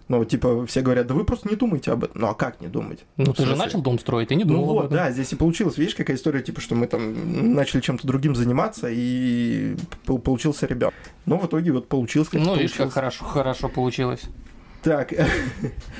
Ну, 0.07 0.23
типа, 0.23 0.65
все 0.65 0.81
говорят, 0.81 1.07
да 1.07 1.13
вы 1.13 1.25
просто 1.25 1.49
не 1.49 1.55
думаете 1.55 1.91
об 1.91 2.05
этом. 2.05 2.21
Ну, 2.21 2.27
а 2.27 2.33
как 2.33 2.61
не 2.61 2.67
думать? 2.67 3.05
Ну, 3.17 3.25
ну 3.27 3.33
ты 3.33 3.45
же 3.45 3.55
начал 3.55 3.81
дом 3.81 3.99
строить, 3.99 4.29
ты 4.29 4.35
не 4.35 4.45
думал 4.45 4.65
Ну 4.65 4.73
вот, 4.73 4.89
да, 4.89 5.11
здесь 5.11 5.33
и 5.33 5.35
получилось. 5.35 5.77
Видишь, 5.77 5.95
какая 5.95 6.15
история, 6.15 6.41
типа, 6.41 6.61
что 6.61 6.75
мы 6.75 6.87
там 6.87 7.55
начали 7.55 7.81
чем-то 7.81 8.07
другим 8.07 8.33
заниматься, 8.35 8.87
и 8.89 9.75
получился 10.05 10.65
ребят. 10.65 10.93
Но 11.25 11.37
в 11.37 11.45
итоге 11.45 11.71
вот 11.73 11.89
получилось. 11.89 12.29
Ну, 12.31 12.39
получилось. 12.39 12.61
видишь, 12.61 12.77
как 12.77 12.91
хорошо, 12.93 13.25
хорошо 13.25 13.67
получилось. 13.67 14.21
Так. 14.81 15.11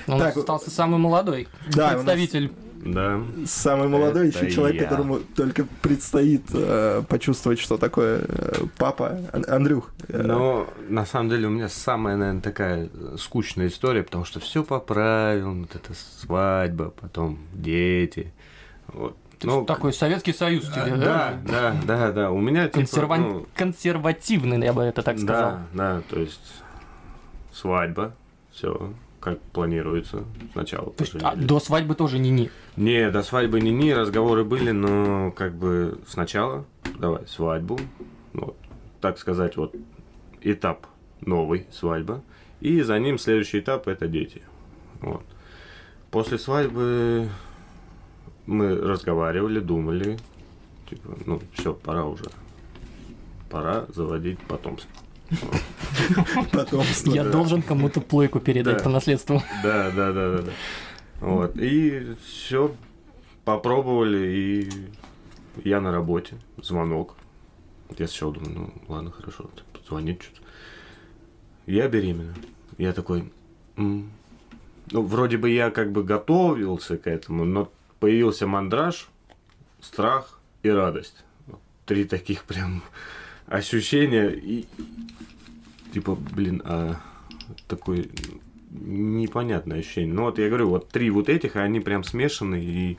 Нас 0.08 0.20
так, 0.20 0.38
остался 0.38 0.70
самый 0.70 1.00
молодой 1.00 1.48
да, 1.74 1.90
представитель 1.90 2.52
да. 2.86 3.22
Самый 3.46 3.88
молодой 3.88 4.28
еще 4.28 4.50
человек, 4.50 4.82
я. 4.82 4.88
которому 4.88 5.20
только 5.36 5.66
предстоит 5.82 6.44
э, 6.54 7.04
почувствовать, 7.08 7.60
что 7.60 7.78
такое 7.78 8.22
э, 8.28 8.66
папа. 8.78 9.20
Андрюх. 9.48 9.92
Э... 10.08 10.22
Но 10.22 10.68
на 10.88 11.06
самом 11.06 11.30
деле 11.30 11.48
у 11.48 11.52
меня 11.52 11.70
самая, 11.70 12.16
наверное, 12.16 12.42
такая 12.42 12.90
скучная 13.18 13.68
история, 13.68 14.04
потому 14.04 14.26
что 14.26 14.40
все 14.40 14.64
по 14.64 14.80
правилам, 14.80 15.62
вот 15.62 15.76
эта 15.76 15.94
свадьба, 15.94 16.92
потом 16.92 17.40
дети. 17.54 18.34
Вот. 18.88 19.18
Ну, 19.44 19.66
такой 19.66 19.94
Советский 19.94 20.34
Союз 20.34 20.66
тебе, 20.66 20.96
да? 20.96 21.40
Да, 21.46 21.76
да, 21.86 21.86
да, 21.86 22.12
да. 22.12 22.32
У 22.32 22.40
меня 22.40 22.66
типа, 22.66 22.80
Консерва... 22.80 23.16
ну... 23.18 23.46
консервативный, 23.56 24.64
я 24.64 24.74
бы 24.74 24.82
это 24.84 25.04
так 25.04 25.20
сказал. 25.20 25.60
Да, 25.74 25.98
да, 25.98 26.02
то 26.10 26.20
есть 26.20 26.42
свадьба, 27.54 28.14
все, 28.52 28.94
как 29.20 29.40
планируется 29.42 30.24
сначала. 30.54 30.92
То 30.92 31.04
есть, 31.04 31.16
а 31.22 31.36
до 31.36 31.60
свадьбы 31.60 31.96
тоже 31.96 32.20
не-не? 32.20 32.50
Не, 32.76 33.10
до 33.12 33.24
свадьбы 33.24 33.60
не-не, 33.60 33.94
разговоры 33.94 34.44
были, 34.44 34.72
но 34.72 35.32
как 35.32 35.56
бы 35.56 36.00
сначала 36.08 36.66
давай 37.00 37.28
свадьбу, 37.28 37.80
вот, 38.34 38.56
так 39.02 39.18
сказать, 39.18 39.58
вот 39.58 39.76
этап 40.42 40.88
новый, 41.22 41.66
свадьба, 41.72 42.22
и 42.62 42.82
за 42.82 42.98
ним 43.00 43.18
следующий 43.18 43.60
этап 43.60 43.88
это 43.88 44.08
дети. 44.08 44.42
Вот. 45.02 45.24
После 46.12 46.38
свадьбы 46.38 47.30
мы 48.46 48.76
разговаривали, 48.76 49.60
думали, 49.60 50.18
типа, 50.90 51.18
ну 51.26 51.42
все, 51.54 51.74
пора 51.74 52.06
уже, 52.06 52.26
пора 53.50 53.86
заводить 53.90 54.40
потомство. 54.40 54.90
Потомство. 56.52 57.12
Я 57.12 57.24
должен 57.24 57.62
кому-то 57.62 58.02
плойку 58.02 58.40
передать 58.40 58.84
по 58.84 58.90
наследству. 58.90 59.42
Да, 59.64 59.92
да, 59.92 60.12
да, 60.12 60.38
да. 60.38 60.52
Вот. 61.20 61.58
И 61.58 62.16
все 62.26 62.74
попробовали, 63.44 64.28
и 64.28 64.70
я 65.64 65.82
на 65.82 65.92
работе. 65.92 66.36
Звонок. 66.62 67.16
Я 67.98 68.08
сначала 68.08 68.34
думаю, 68.34 68.54
ну 68.54 68.74
ладно, 68.88 69.12
хорошо, 69.12 69.50
звонит 69.88 70.22
что-то. 70.22 70.42
Я 71.66 71.88
беременна. 71.88 72.36
Я 72.78 72.94
такой, 72.94 73.32
М". 73.78 74.12
ну, 74.92 75.02
вроде 75.02 75.38
бы 75.38 75.50
я 75.50 75.72
как 75.72 75.92
бы 75.92 76.04
готовился 76.04 76.98
к 76.98 77.08
этому, 77.08 77.46
но 77.46 77.72
появился 78.00 78.46
мандраж, 78.46 79.10
страх 79.82 80.40
и 80.63 80.70
радость. 80.70 81.24
Три 81.86 82.04
таких 82.04 82.44
прям 82.44 82.84
ощущения. 83.48 84.30
И, 84.30 84.66
типа, 85.94 86.16
блин, 86.16 86.62
а 86.66 86.98
такой 87.68 88.10
непонятное 88.70 89.80
ощущение. 89.80 90.14
Ну 90.14 90.24
вот 90.24 90.40
я 90.40 90.48
говорю, 90.48 90.70
вот 90.70 90.90
три 90.90 91.10
вот 91.10 91.30
этих, 91.30 91.56
и 91.56 91.60
они 91.60 91.80
прям 91.80 92.04
смешаны, 92.04 92.64
и 92.64 92.98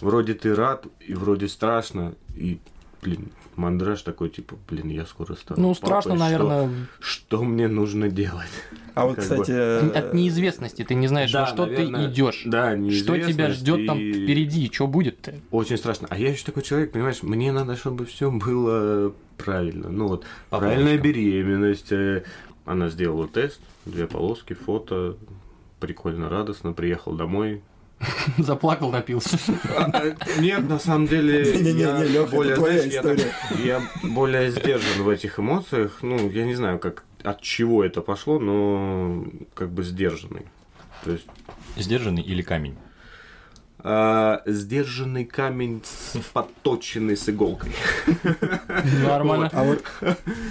вроде 0.00 0.34
ты 0.34 0.54
рад, 0.54 0.86
и 1.06 1.14
вроде 1.14 1.48
страшно, 1.48 2.14
и, 2.34 2.58
блин, 3.02 3.30
мандраж 3.56 4.02
такой, 4.02 4.30
типа, 4.30 4.56
блин, 4.68 4.88
я 4.88 5.04
скоро 5.04 5.34
стану 5.34 5.60
Ну, 5.60 5.74
страшно, 5.74 6.12
папой, 6.12 6.20
наверное. 6.20 6.70
Что, 7.00 7.36
что 7.36 7.44
мне 7.44 7.68
нужно 7.68 8.08
делать? 8.08 8.48
А 8.94 9.06
вот, 9.06 9.18
кстати... 9.18 9.50
Бы... 9.50 9.92
От 9.94 10.14
неизвестности, 10.14 10.84
ты 10.84 10.94
не 10.94 11.08
знаешь, 11.08 11.30
да, 11.30 11.42
во 11.42 11.46
что 11.46 11.66
наверное, 11.66 12.06
ты 12.06 12.12
идешь. 12.12 12.42
Да, 12.46 12.76
Что 12.90 13.18
тебя 13.18 13.50
ждет 13.50 13.80
и... 13.80 13.86
там 13.86 13.98
впереди, 13.98 14.70
что 14.72 14.86
будет-то? 14.86 15.34
Очень 15.50 15.76
страшно. 15.76 16.06
А 16.10 16.18
я 16.18 16.30
еще 16.30 16.44
такой 16.44 16.62
человек, 16.62 16.92
понимаешь, 16.92 17.22
мне 17.22 17.52
надо, 17.52 17.76
чтобы 17.76 18.06
все 18.06 18.30
было 18.30 19.12
правильно. 19.38 19.88
Ну 19.88 20.08
вот, 20.08 20.26
По 20.50 20.58
правильная 20.58 20.98
беременность. 20.98 21.92
Э, 21.92 22.24
она 22.64 22.88
сделала 22.88 23.26
тест, 23.26 23.60
две 23.86 24.06
полоски, 24.06 24.52
фото, 24.52 25.16
прикольно, 25.80 26.28
радостно, 26.28 26.72
приехал 26.72 27.14
домой, 27.14 27.62
Заплакал, 28.38 28.90
напился. 28.90 29.38
А, 29.76 30.14
нет, 30.38 30.68
на 30.68 30.78
самом 30.78 31.06
деле, 31.06 31.42
я 31.72 32.26
более, 32.26 32.56
знаешь, 32.56 33.20
я 33.64 33.82
более 34.02 34.50
сдержан 34.50 35.02
в 35.02 35.08
этих 35.08 35.38
эмоциях. 35.38 35.98
Ну, 36.02 36.30
я 36.30 36.44
не 36.44 36.54
знаю, 36.54 36.78
как 36.78 37.04
от 37.22 37.40
чего 37.40 37.84
это 37.84 38.00
пошло, 38.00 38.38
но 38.38 39.24
как 39.54 39.70
бы 39.70 39.82
сдержанный. 39.82 40.46
То 41.04 41.12
есть... 41.12 41.26
Сдержанный 41.76 42.22
или 42.22 42.42
камень? 42.42 42.76
А, 43.80 44.42
сдержанный 44.46 45.24
камень, 45.24 45.82
подточенный 46.32 47.16
с 47.16 47.28
иголкой. 47.28 47.72
Нормально. 49.04 49.50
А 49.52 49.62
вот, 49.62 49.84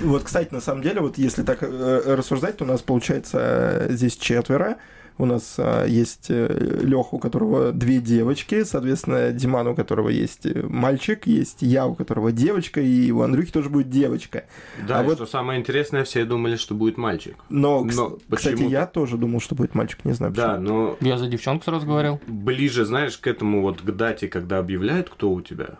вот, 0.01 0.23
кстати, 0.23 0.53
на 0.53 0.61
самом 0.61 0.81
деле, 0.81 1.01
вот 1.01 1.17
если 1.17 1.43
так 1.43 1.59
э, 1.61 2.15
рассуждать, 2.15 2.57
то 2.57 2.63
у 2.63 2.67
нас 2.67 2.81
получается 2.81 3.39
э, 3.41 3.87
здесь 3.91 4.15
четверо. 4.15 4.77
У 5.17 5.25
нас 5.25 5.55
а, 5.57 5.85
есть 5.85 6.27
э, 6.29 6.81
Леха, 6.83 7.15
у 7.15 7.19
которого 7.19 7.71
две 7.71 7.99
девочки, 7.99 8.63
соответственно, 8.63 9.31
Диман, 9.31 9.67
у 9.67 9.75
которого 9.75 10.09
есть 10.09 10.45
э, 10.45 10.63
мальчик, 10.63 11.25
есть 11.25 11.61
я, 11.61 11.87
у 11.87 11.95
которого 11.95 12.31
девочка, 12.31 12.81
и 12.81 13.11
у 13.11 13.21
Андрюхи 13.21 13.51
тоже 13.51 13.69
будет 13.69 13.89
девочка. 13.89 14.45
Да, 14.87 14.99
а 14.99 15.03
вот... 15.03 15.15
что 15.15 15.25
самое 15.25 15.59
интересное, 15.59 16.03
все 16.03 16.23
думали, 16.25 16.55
что 16.55 16.75
будет 16.75 16.97
мальчик. 16.97 17.35
Но, 17.49 17.83
но 17.83 18.17
кстати, 18.29 18.63
я 18.63 18.85
тоже 18.85 19.17
думал, 19.17 19.39
что 19.41 19.55
будет 19.55 19.73
мальчик, 19.73 20.05
не 20.05 20.13
знаю 20.13 20.33
почему. 20.33 20.47
Да, 20.47 20.59
но... 20.59 20.97
Я 21.01 21.17
за 21.17 21.27
девчонку 21.27 21.65
сразу 21.65 21.87
говорил. 21.87 22.19
Ближе, 22.27 22.85
знаешь, 22.85 23.17
к 23.17 23.25
этому 23.25 23.61
вот, 23.61 23.81
к 23.81 23.91
дате, 23.91 24.27
когда 24.27 24.59
объявляют, 24.59 25.09
кто 25.09 25.31
у 25.31 25.41
тебя, 25.41 25.77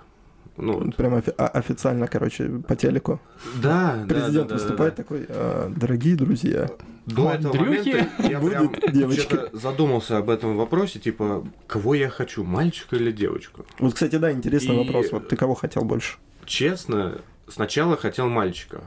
ну, 0.58 0.80
вот. 0.80 0.96
Прям 0.96 1.16
офи- 1.16 1.32
официально, 1.32 2.08
короче, 2.08 2.50
по 2.68 2.76
телеку. 2.76 3.20
Да, 3.62 4.06
Президент 4.08 4.48
да, 4.48 4.56
да, 4.56 4.56
выступает 4.56 4.96
да, 4.96 5.04
такой, 5.04 5.26
а, 5.30 5.72
дорогие 5.76 6.16
друзья. 6.16 6.70
До 7.06 7.32
этого 7.32 7.54
момента 7.56 8.08
я 8.20 8.40
прям 8.40 9.12
что-то 9.12 9.50
задумался 9.58 10.18
об 10.18 10.30
этом 10.30 10.58
вопросе, 10.58 11.00
типа, 11.00 11.48
кого 11.68 11.96
я 11.96 12.10
хочу, 12.10 12.44
мальчика 12.44 12.98
или 12.98 13.12
девочку? 13.12 13.66
Вот, 13.80 13.94
кстати, 13.94 14.18
да, 14.18 14.32
интересный 14.32 14.76
И... 14.76 14.86
вопрос. 14.86 15.12
Вот 15.12 15.30
ты 15.30 15.36
кого 15.36 15.56
хотел 15.56 15.84
больше? 15.84 16.18
Честно, 16.46 17.22
сначала 17.48 17.96
хотел 17.96 18.28
мальчика, 18.28 18.82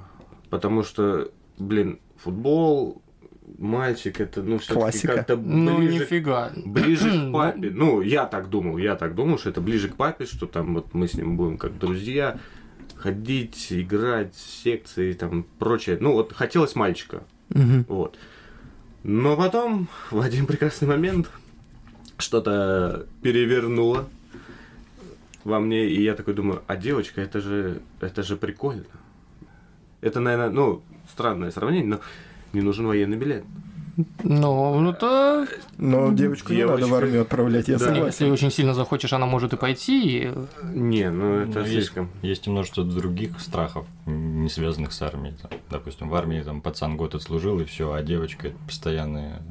потому 0.51 0.83
что, 0.83 1.31
блин, 1.59 2.01
футбол, 2.19 3.03
мальчик, 3.61 4.21
это, 4.21 4.43
ну, 4.43 4.59
все-таки 4.59 5.07
как-то 5.07 5.37
ближе, 5.37 5.57
ну, 5.57 5.79
нифига. 5.83 6.51
ближе 6.57 7.29
к 7.29 7.31
папе. 7.33 7.71
Ну, 7.71 8.01
я 8.01 8.27
так 8.27 8.49
думал, 8.49 8.79
я 8.79 8.97
так 8.97 9.15
думал, 9.15 9.39
что 9.39 9.51
это 9.51 9.61
ближе 9.61 9.89
к 9.89 9.97
папе, 9.97 10.25
что 10.25 10.47
там 10.47 10.75
вот 10.75 10.95
мы 10.95 11.07
с 11.07 11.15
ним 11.15 11.37
будем 11.37 11.59
как 11.59 11.79
друзья, 11.79 12.41
ходить, 12.97 13.69
играть, 13.71 14.35
секции, 14.35 15.13
там, 15.13 15.45
прочее. 15.59 15.99
Ну, 16.01 16.15
вот 16.15 16.33
хотелось 16.33 16.75
мальчика. 16.75 17.23
Угу. 17.51 17.85
Вот. 17.89 18.19
Но 19.03 19.37
потом, 19.37 19.89
в 20.11 20.21
один 20.21 20.47
прекрасный 20.47 20.89
момент, 20.89 21.31
что-то 22.17 23.07
перевернуло 23.23 24.09
во 25.45 25.61
мне, 25.61 25.87
и 25.87 26.03
я 26.03 26.15
такой 26.15 26.35
думаю, 26.35 26.63
а 26.67 26.77
девочка, 26.77 27.21
это 27.21 27.41
же, 27.41 27.83
это 28.01 28.23
же 28.23 28.37
прикольно. 28.37 28.85
Это, 30.01 30.21
наверное, 30.21 30.51
ну, 30.51 30.83
странное 31.11 31.51
сравнение, 31.51 31.89
но 31.89 32.01
не 32.53 32.61
нужен 32.61 32.87
военный 32.87 33.17
билет. 33.17 33.45
Ну, 34.23 34.81
ну 34.81 34.93
то... 34.95 35.47
Но 35.77 36.13
девочку 36.13 36.53
не 36.55 36.61
надо 36.65 36.75
в 36.75 36.79
Девочка. 36.79 36.97
армию 36.97 37.23
отправлять, 37.23 37.69
я 37.69 37.77
Да. 37.77 37.85
Если 37.87 37.95
согласен. 37.95 38.33
очень 38.33 38.51
сильно 38.51 38.73
захочешь, 38.73 39.13
она 39.13 39.27
может 39.27 39.53
и 39.53 39.57
пойти. 39.57 40.19
и- 40.23 40.33
Не, 40.73 41.11
ну 41.11 41.35
это 41.41 41.59
Ну, 41.59 41.61
есть, 41.61 41.73
слишком. 41.73 42.09
есть 42.23 42.47
и 42.47 42.51
множество 42.51 42.83
других 42.85 43.39
страхов, 43.41 43.87
не 44.07 44.49
связанных 44.49 44.93
с 44.93 45.03
армией. 45.03 45.35
Там, 45.43 45.51
допустим, 45.71 46.09
в 46.09 46.15
армии 46.15 46.41
там 46.41 46.63
пацан 46.63 46.97
год 46.97 47.15
отслужил 47.15 47.61
и 47.61 47.65
все, 47.65 47.93
а 47.93 48.03
девочка 48.03 48.49
это 48.49 48.57
постоянные 48.67 49.43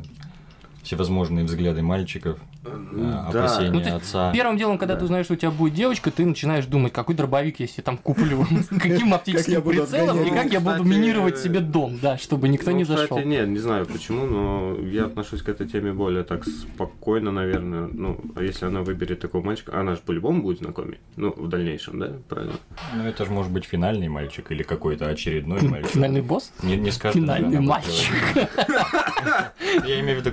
всевозможные 0.84 1.46
взгляды 1.46 1.82
мальчиков, 1.82 2.39
э, 2.65 2.70
Да. 2.94 3.28
опасения 3.28 3.72
Ну, 3.72 3.82
ты 3.82 3.89
отца. 3.89 4.32
Первым 4.34 4.58
делом, 4.58 4.78
когда 4.78 4.94
Да. 4.94 5.00
ты 5.00 5.06
узнаешь, 5.06 5.26
что 5.26 5.34
у 5.34 5.38
тебя 5.38 5.52
будет 5.52 5.74
девочка, 5.74 6.10
ты 6.12 6.26
начинаешь 6.26 6.65
думать, 6.65 6.94
какой 6.94 7.15
дробовик 7.15 7.60
я 7.60 7.68
себе 7.68 7.84
там 7.84 7.98
куплю, 7.98 8.46
с 8.63 8.68
каким 8.68 9.13
оптическим 9.13 9.62
прицелом 9.62 10.22
и 10.24 10.30
как 10.30 10.52
я 10.52 10.60
буду 10.60 10.84
Кстати, 10.84 10.88
минировать 10.88 11.38
себе 11.38 11.60
дом, 11.60 12.00
да, 12.02 12.18
чтобы 12.18 12.48
никто 12.50 12.72
Ну, 12.72 12.78
не 12.78 12.84
кстати, 12.84 13.02
зашел. 13.02 13.20
нет, 13.20 13.48
не 13.48 13.60
знаю 13.60 13.86
почему, 13.86 14.26
но 14.26 14.78
я 14.88 15.06
отношусь 15.06 15.42
к 15.42 15.50
этой 15.50 15.68
теме 15.68 15.92
более 15.94 16.24
так 16.24 16.46
спокойно, 16.46 17.32
наверное. 17.32 17.88
Ну, 17.92 18.20
а 18.36 18.44
если 18.44 18.65
она 18.65 18.82
выберет 18.82 19.20
такого 19.20 19.46
мальчика, 19.46 19.80
она 19.80 19.96
же 19.96 20.02
по-любому 20.06 20.42
будет 20.42 20.60
знакомить. 20.60 21.00
Ну, 21.15 21.34
в 21.36 21.48
дальнейшем, 21.50 22.00
да, 22.00 22.12
правильно? 22.28 22.54
Ну, 22.96 23.04
это 23.04 23.26
же 23.26 23.32
может 23.32 23.52
быть 23.52 23.65
финальный 23.65 24.08
мальчик 24.08 24.52
или 24.52 24.63
какой-то 24.63 25.08
очередной 25.08 25.62
мальчик. 25.70 25.92
Финальный 25.92 26.22
босс? 26.22 26.52
Не, 26.63 26.78
не 26.78 26.92
скажет, 26.92 27.22
Финальный 27.22 27.60
мальчик. 27.60 28.13
Я 29.86 30.00
имею 30.02 30.20
в 30.22 30.26
виду 30.26 30.32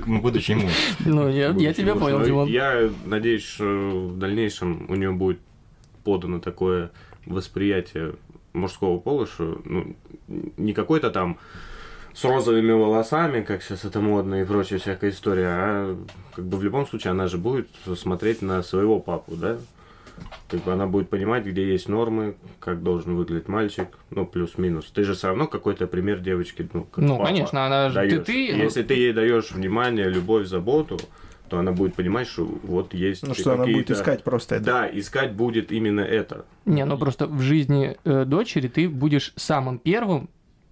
муж. 0.57 0.73
Ну, 1.05 1.29
я, 1.29 1.51
я 1.51 1.73
тебя 1.73 1.95
понял, 1.95 2.23
Димон. 2.23 2.49
Я 2.49 2.91
надеюсь, 3.05 3.45
что 3.45 3.65
в 3.65 4.19
дальнейшем 4.19 4.87
у 4.89 4.95
нее 4.95 5.13
будет 5.13 5.39
подано 6.05 6.39
такое 6.39 6.91
восприятие 7.27 8.15
мужского 8.53 8.99
пола, 8.99 9.27
что 9.27 9.61
ну, 9.65 9.97
не 10.29 10.73
какой-то 10.73 11.11
там 11.11 11.39
с 12.15 12.25
розовыми 12.25 12.73
волосами, 12.73 13.43
как 13.43 13.63
сейчас 13.63 13.85
это 13.85 14.01
модно 14.01 14.41
и 14.41 14.45
прочая 14.45 14.79
всякая 14.79 15.11
история, 15.11 15.49
а 15.49 15.97
как 16.35 16.47
бы 16.47 16.57
в 16.57 16.63
любом 16.63 16.87
случае 16.87 17.11
она 17.11 17.29
же 17.29 17.37
будет 17.37 17.69
смотреть 17.97 18.41
на 18.41 18.63
своего 18.63 18.99
папу, 19.01 19.37
да? 19.37 19.59
Как 20.49 20.63
бы 20.63 20.73
она 20.73 20.87
будет 20.87 21.09
понимать, 21.09 21.45
где 21.45 21.73
есть 21.73 21.89
нормы, 21.89 22.37
как 22.61 22.83
должен 22.83 23.17
выглядеть 23.17 23.49
мальчик, 23.49 23.89
ну, 24.11 24.27
плюс-минус. 24.27 24.91
Ты 24.95 25.03
же 25.03 25.15
все 25.15 25.29
равно 25.29 25.47
какой-то 25.47 25.87
пример 25.87 26.21
девочки, 26.21 26.69
ну, 26.73 26.85
как 26.85 27.05
Ну, 27.05 27.17
папа 27.17 27.29
конечно, 27.29 27.67
она 27.67 27.91
же... 27.91 28.09
Ты, 28.09 28.21
ты, 28.21 28.47
И 28.47 28.59
Если 28.59 28.83
ты 28.83 28.95
ей 28.95 29.13
даешь 29.13 29.51
внимание, 29.51 30.09
любовь, 30.09 30.47
заботу, 30.47 30.99
то 31.49 31.59
она 31.59 31.73
будет 31.73 31.95
понимать, 31.95 32.29
что 32.29 32.45
вот 32.45 32.95
есть 32.95 33.27
Ну, 33.27 33.35
что 33.35 33.55
она 33.55 33.65
будет 33.65 33.91
искать 33.91 34.23
просто 34.23 34.57
это. 34.57 34.65
Да, 34.65 34.91
искать 34.93 35.33
будет 35.33 35.73
именно 35.73 36.01
это. 36.01 36.45
Не, 36.65 36.85
ну 36.85 36.99
просто 36.99 37.27
в 37.27 37.41
жизни 37.41 37.97
э, 38.05 38.25
дочери 38.25 38.69
ты 38.69 38.89
будешь 38.89 39.33
самым 39.37 39.79
первым 39.79 40.29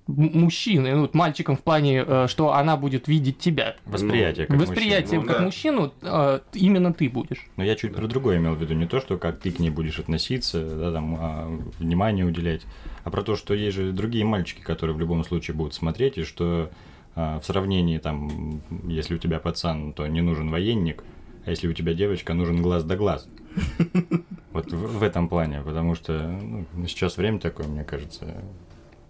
м- 0.09 0.31
мужчиной, 0.41 0.93
ну, 0.95 1.01
вот 1.03 1.15
мальчиком 1.15 1.57
в 1.57 1.61
плане, 1.63 2.05
э, 2.07 2.27
что 2.29 2.53
она 2.53 2.77
будет 2.77 3.09
видеть 3.09 3.39
тебя. 3.39 3.77
Восприятие 3.87 4.47
как 4.47 4.59
Восприятие 4.61 5.21
Ну, 5.21 5.27
как 5.27 5.39
да. 5.39 5.45
мужчину 5.45 5.93
э, 6.03 6.41
именно 6.53 6.93
ты 6.93 7.09
будешь. 7.09 7.47
Но 7.57 7.65
я 7.65 7.75
чуть 7.77 7.95
про 7.95 8.07
другое 8.07 8.39
имел 8.39 8.55
в 8.55 8.61
виду, 8.61 8.75
не 8.75 8.87
то, 8.87 9.01
что 9.01 9.19
как 9.19 9.41
ты 9.41 9.51
к 9.51 9.59
ней 9.59 9.71
будешь 9.71 9.99
относиться, 9.99 10.65
да, 10.77 10.93
там, 10.93 11.17
а, 11.19 11.61
внимание 11.79 12.25
уделять, 12.25 12.63
а 13.05 13.11
про 13.11 13.23
то, 13.23 13.37
что 13.37 13.55
есть 13.55 13.77
же 13.77 13.93
другие 13.93 14.25
мальчики, 14.25 14.61
которые 14.61 14.97
в 14.97 15.01
любом 15.01 15.25
случае 15.25 15.57
будут 15.57 15.75
смотреть, 15.75 16.19
и 16.19 16.25
что 16.25 16.71
а, 17.17 17.39
в 17.41 17.47
сравнении, 17.47 17.99
там, 17.99 18.61
если 18.89 19.15
у 19.15 19.19
тебя 19.19 19.39
пацан, 19.39 19.93
то 19.93 20.07
не 20.07 20.21
нужен 20.21 20.51
военник, 20.51 21.05
а 21.47 21.51
если 21.51 21.69
у 21.69 21.73
тебя 21.73 21.95
девочка, 21.95 22.35
нужен 22.35 22.63
глаз 22.63 22.85
да 22.85 22.97
глаз. 22.97 23.29
Вот 24.53 24.71
в, 24.73 24.99
в 24.99 25.03
этом 25.03 25.29
плане, 25.29 25.63
потому 25.63 25.97
что 25.97 26.13
ну, 26.29 26.65
сейчас 26.87 27.17
время 27.17 27.41
такое, 27.41 27.67
мне 27.67 27.83
кажется. 27.83 28.37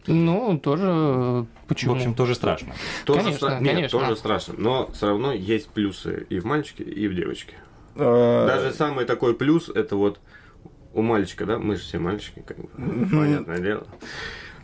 Ну, 0.06 0.58
тоже 0.58 0.84
э, 0.86 1.44
В 1.64 1.66
почему? 1.68 1.94
общем, 1.94 2.14
тоже 2.14 2.34
страшно. 2.34 2.74
Тоже 3.04 3.20
Конечно, 3.20 3.46
стра- 3.46 3.60
Нет, 3.62 3.74
конечно. 3.74 3.98
тоже 4.00 4.16
страшно. 4.16 4.54
Но 4.58 4.90
все 4.92 5.06
равно 5.08 5.32
есть 5.32 5.68
плюсы 5.70 6.26
и 6.28 6.38
в 6.40 6.44
мальчике, 6.44 6.84
и 6.84 7.08
в 7.08 7.14
девочке. 7.14 7.54
Э, 7.96 8.46
Даже 8.46 8.72
самый 8.72 9.04
такой 9.06 9.34
плюс 9.34 9.68
это 9.68 9.96
вот 9.96 10.20
у 10.92 11.02
мальчика, 11.02 11.46
да, 11.46 11.58
мы 11.58 11.76
же 11.76 11.82
все 11.82 11.98
мальчики, 11.98 12.44
как 12.46 12.58
бы, 12.58 12.68
понятное 13.10 13.58
дело. 13.58 13.86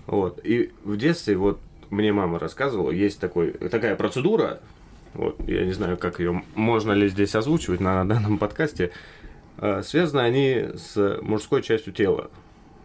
Вот. 0.07 0.41
И 0.45 0.73
в 0.85 0.97
детстве 0.97 1.37
вот 1.37 1.59
мне 1.91 2.13
мама 2.13 2.39
рассказывала, 2.39 2.91
есть 2.91 3.19
такой, 3.21 3.53
такая 3.53 3.97
процедура, 3.97 4.61
вот, 5.15 5.41
я 5.49 5.65
не 5.65 5.73
знаю, 5.73 5.97
как 5.97 6.21
ее 6.21 6.43
можно 6.55 6.93
ли 6.93 7.09
здесь 7.09 7.35
озвучивать 7.35 7.81
на 7.81 8.05
данном 8.05 8.39
подкасте, 8.39 8.93
э, 9.59 9.83
связаны 9.83 10.21
они 10.21 10.67
с 10.77 11.19
мужской 11.23 11.63
частью 11.63 11.93
тела. 11.93 12.31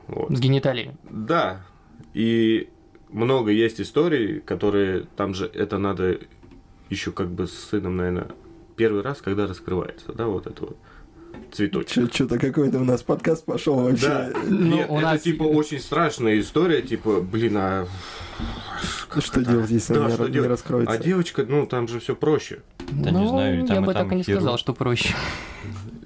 Вот. 0.07 0.31
С 0.35 0.39
гениталией. 0.39 0.91
Да, 1.09 1.61
и 2.13 2.69
много 3.09 3.51
есть 3.51 3.79
историй, 3.81 4.39
которые 4.41 5.05
там 5.15 5.33
же 5.33 5.45
это 5.53 5.77
надо 5.77 6.19
еще 6.89 7.11
как 7.11 7.29
бы 7.29 7.47
с 7.47 7.53
сыном, 7.53 7.97
наверное, 7.97 8.27
первый 8.75 9.01
раз, 9.01 9.21
когда 9.21 9.47
раскрывается, 9.47 10.11
да, 10.13 10.27
вот 10.27 10.47
это 10.47 10.61
вот 10.65 10.77
цветочек. 11.51 12.13
Что-то 12.13 12.37
какой-то 12.39 12.79
у 12.79 12.83
нас 12.83 13.03
подкаст 13.03 13.45
пошел 13.45 13.75
вообще. 13.75 14.07
Да, 14.07 14.31
Ну, 14.47 14.75
нет, 14.75 14.89
у 14.89 14.97
это 14.97 15.01
нас- 15.05 15.21
типа 15.21 15.43
очень 15.43 15.79
страшная 15.79 16.39
история, 16.39 16.81
типа, 16.81 17.21
блин, 17.21 17.55
а 17.57 17.87
Что 19.19 19.43
делать, 19.43 19.69
если 19.69 19.93
Да, 19.93 20.05
он 20.05 20.11
что 20.11 20.23
не, 20.23 20.27
не 20.27 20.33
делать? 20.33 20.49
раскроется? 20.49 20.93
А 20.93 20.97
девочка, 20.97 21.45
ну 21.47 21.65
там 21.65 21.87
же 21.87 21.99
все 21.99 22.15
проще. 22.15 22.59
Да 22.91 23.09
не 23.11 23.17
Ну, 23.17 23.27
знаю, 23.29 23.63
и 23.63 23.67
там, 23.67 23.77
я 23.77 23.81
и 23.83 23.85
бы 23.85 23.93
там 23.93 24.03
так 24.07 24.11
и 24.13 24.15
не 24.17 24.23
хирург. 24.23 24.41
сказал, 24.41 24.57
что 24.57 24.73
проще. 24.73 25.15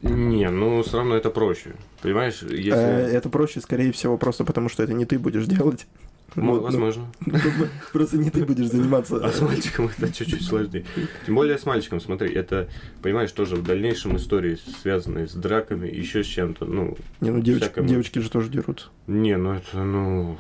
Не, 0.01 0.49
ну 0.49 0.81
все 0.83 0.97
равно 0.97 1.15
это 1.15 1.29
проще. 1.29 1.71
Понимаешь, 2.01 2.41
если. 2.41 2.71
Э, 2.73 3.07
Это 3.12 3.29
проще, 3.29 3.59
скорее 3.62 3.91
всего, 3.91 4.17
просто 4.17 4.43
потому 4.45 4.69
что 4.69 4.83
это 4.83 4.93
не 4.93 5.05
ты 5.05 5.19
будешь 5.19 5.45
делать. 5.45 5.88
Ну, 6.35 6.45
Вот, 6.51 6.55
ну, 6.57 6.62
возможно. 6.62 7.07
Просто 7.91 8.17
не 8.19 8.29
ты 8.29 8.45
будешь 8.45 8.65
А 8.65 8.69
с 8.69 8.71
заниматься. 8.71 9.31
мальчиком 9.41 9.89
это 9.97 10.13
чуть-чуть 10.13 10.43
сложнее. 10.43 10.85
Тем 11.25 11.33
более 11.33 11.57
с 11.57 11.65
мальчиком, 11.65 11.99
смотри, 11.99 12.31
это, 12.31 12.69
понимаешь, 13.01 13.31
тоже 13.31 13.55
в 13.55 13.63
дальнейшем 13.63 14.15
истории, 14.15 14.59
связанные 14.83 15.27
с 15.27 15.33
драками, 15.33 15.88
еще 15.89 16.23
с 16.23 16.27
чем-то. 16.27 16.65
Ну, 16.65 16.95
Не, 17.19 17.31
ну 17.31 17.39
девочки, 17.41 17.65
всякому. 17.65 17.88
девочки 17.89 18.19
же 18.19 18.29
тоже 18.29 18.49
дерутся. 18.49 18.89
не, 19.07 19.38
ну 19.38 19.53
это, 19.53 19.83
ну, 19.83 20.38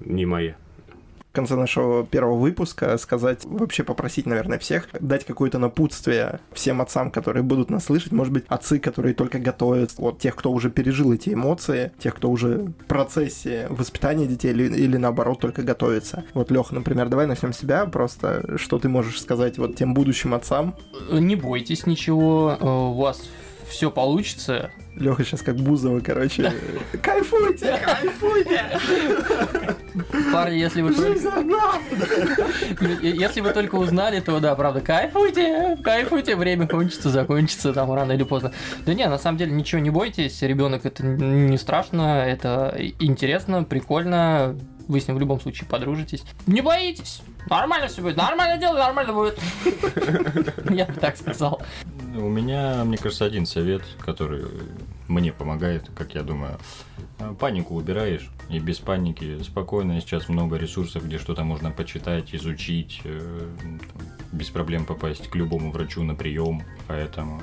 не 0.00 0.26
моя. 0.26 0.54
Конце 1.32 1.56
нашего 1.56 2.04
первого 2.04 2.38
выпуска 2.38 2.96
сказать, 2.98 3.44
вообще 3.44 3.84
попросить, 3.84 4.26
наверное, 4.26 4.58
всех 4.58 4.88
дать 5.00 5.24
какое-то 5.24 5.58
напутствие 5.58 6.40
всем 6.52 6.82
отцам, 6.82 7.10
которые 7.10 7.42
будут 7.42 7.70
нас 7.70 7.86
слышать, 7.86 8.12
может 8.12 8.32
быть, 8.32 8.44
отцы, 8.48 8.78
которые 8.78 9.14
только 9.14 9.38
готовят, 9.38 9.92
вот 9.96 10.18
тех, 10.18 10.36
кто 10.36 10.52
уже 10.52 10.70
пережил 10.70 11.12
эти 11.12 11.30
эмоции, 11.30 11.92
тех, 11.98 12.14
кто 12.14 12.30
уже 12.30 12.58
в 12.58 12.84
процессе 12.86 13.66
воспитания 13.70 14.26
детей 14.26 14.50
или, 14.50 14.64
или 14.64 14.96
наоборот 14.96 15.40
только 15.40 15.62
готовится. 15.62 16.24
Вот, 16.34 16.50
Леха, 16.50 16.74
например, 16.74 17.08
давай 17.08 17.26
начнем 17.26 17.52
с 17.52 17.58
себя, 17.58 17.86
просто 17.86 18.58
что 18.58 18.78
ты 18.78 18.88
можешь 18.88 19.20
сказать 19.20 19.58
вот 19.58 19.74
тем 19.76 19.94
будущим 19.94 20.34
отцам. 20.34 20.74
Не 21.10 21.36
бойтесь 21.36 21.86
ничего, 21.86 22.56
э, 22.60 22.64
у 22.64 22.92
вас 22.94 23.22
все 23.72 23.90
получится. 23.90 24.70
Леха 24.94 25.24
сейчас 25.24 25.40
как 25.40 25.56
Бузова, 25.56 26.00
короче. 26.00 26.52
Кайфуйте, 27.02 27.80
кайфуйте! 27.82 28.62
Парни, 30.30 30.56
если 30.56 30.82
вы 30.82 30.92
только... 30.92 31.18
Если 33.00 33.40
вы 33.40 33.50
только 33.52 33.76
узнали, 33.76 34.20
то 34.20 34.38
да, 34.38 34.54
правда, 34.54 34.82
кайфуйте, 34.82 35.78
кайфуйте, 35.82 36.36
время 36.36 36.68
кончится, 36.68 37.08
закончится 37.08 37.72
там 37.72 37.92
рано 37.92 38.12
или 38.12 38.22
поздно. 38.22 38.52
Да 38.84 38.92
не, 38.92 39.08
на 39.08 39.16
самом 39.16 39.38
деле 39.38 39.52
ничего 39.52 39.80
не 39.80 39.88
бойтесь, 39.88 40.42
ребенок 40.42 40.84
это 40.84 41.02
не 41.02 41.56
страшно, 41.56 42.24
это 42.26 42.76
интересно, 43.00 43.64
прикольно, 43.64 44.54
вы 44.88 45.00
с 45.00 45.08
ним 45.08 45.16
в 45.16 45.20
любом 45.20 45.40
случае 45.40 45.68
подружитесь. 45.68 46.24
Не 46.46 46.60
боитесь, 46.60 47.22
нормально 47.48 47.88
все 47.88 48.02
будет, 48.02 48.16
нормально 48.16 48.58
дело, 48.58 48.78
нормально 48.78 49.12
будет. 49.12 49.38
Я 50.70 50.86
бы 50.86 50.94
так 50.94 51.16
сказал. 51.16 51.62
У 52.14 52.28
меня, 52.28 52.84
мне 52.84 52.98
кажется, 52.98 53.24
один 53.24 53.46
совет, 53.46 53.82
который 54.04 54.44
мне 55.12 55.32
помогает, 55.32 55.90
как 55.94 56.14
я 56.14 56.22
думаю. 56.22 56.58
Панику 57.38 57.76
убираешь, 57.76 58.30
и 58.48 58.58
без 58.58 58.78
паники 58.78 59.42
спокойно. 59.42 60.00
Сейчас 60.00 60.28
много 60.28 60.56
ресурсов, 60.56 61.04
где 61.04 61.18
что-то 61.18 61.44
можно 61.44 61.70
почитать, 61.70 62.34
изучить, 62.34 63.00
э, 63.04 63.46
без 64.32 64.48
проблем 64.48 64.86
попасть 64.86 65.28
к 65.28 65.34
любому 65.36 65.70
врачу 65.70 66.02
на 66.02 66.14
прием. 66.14 66.62
Поэтому 66.88 67.40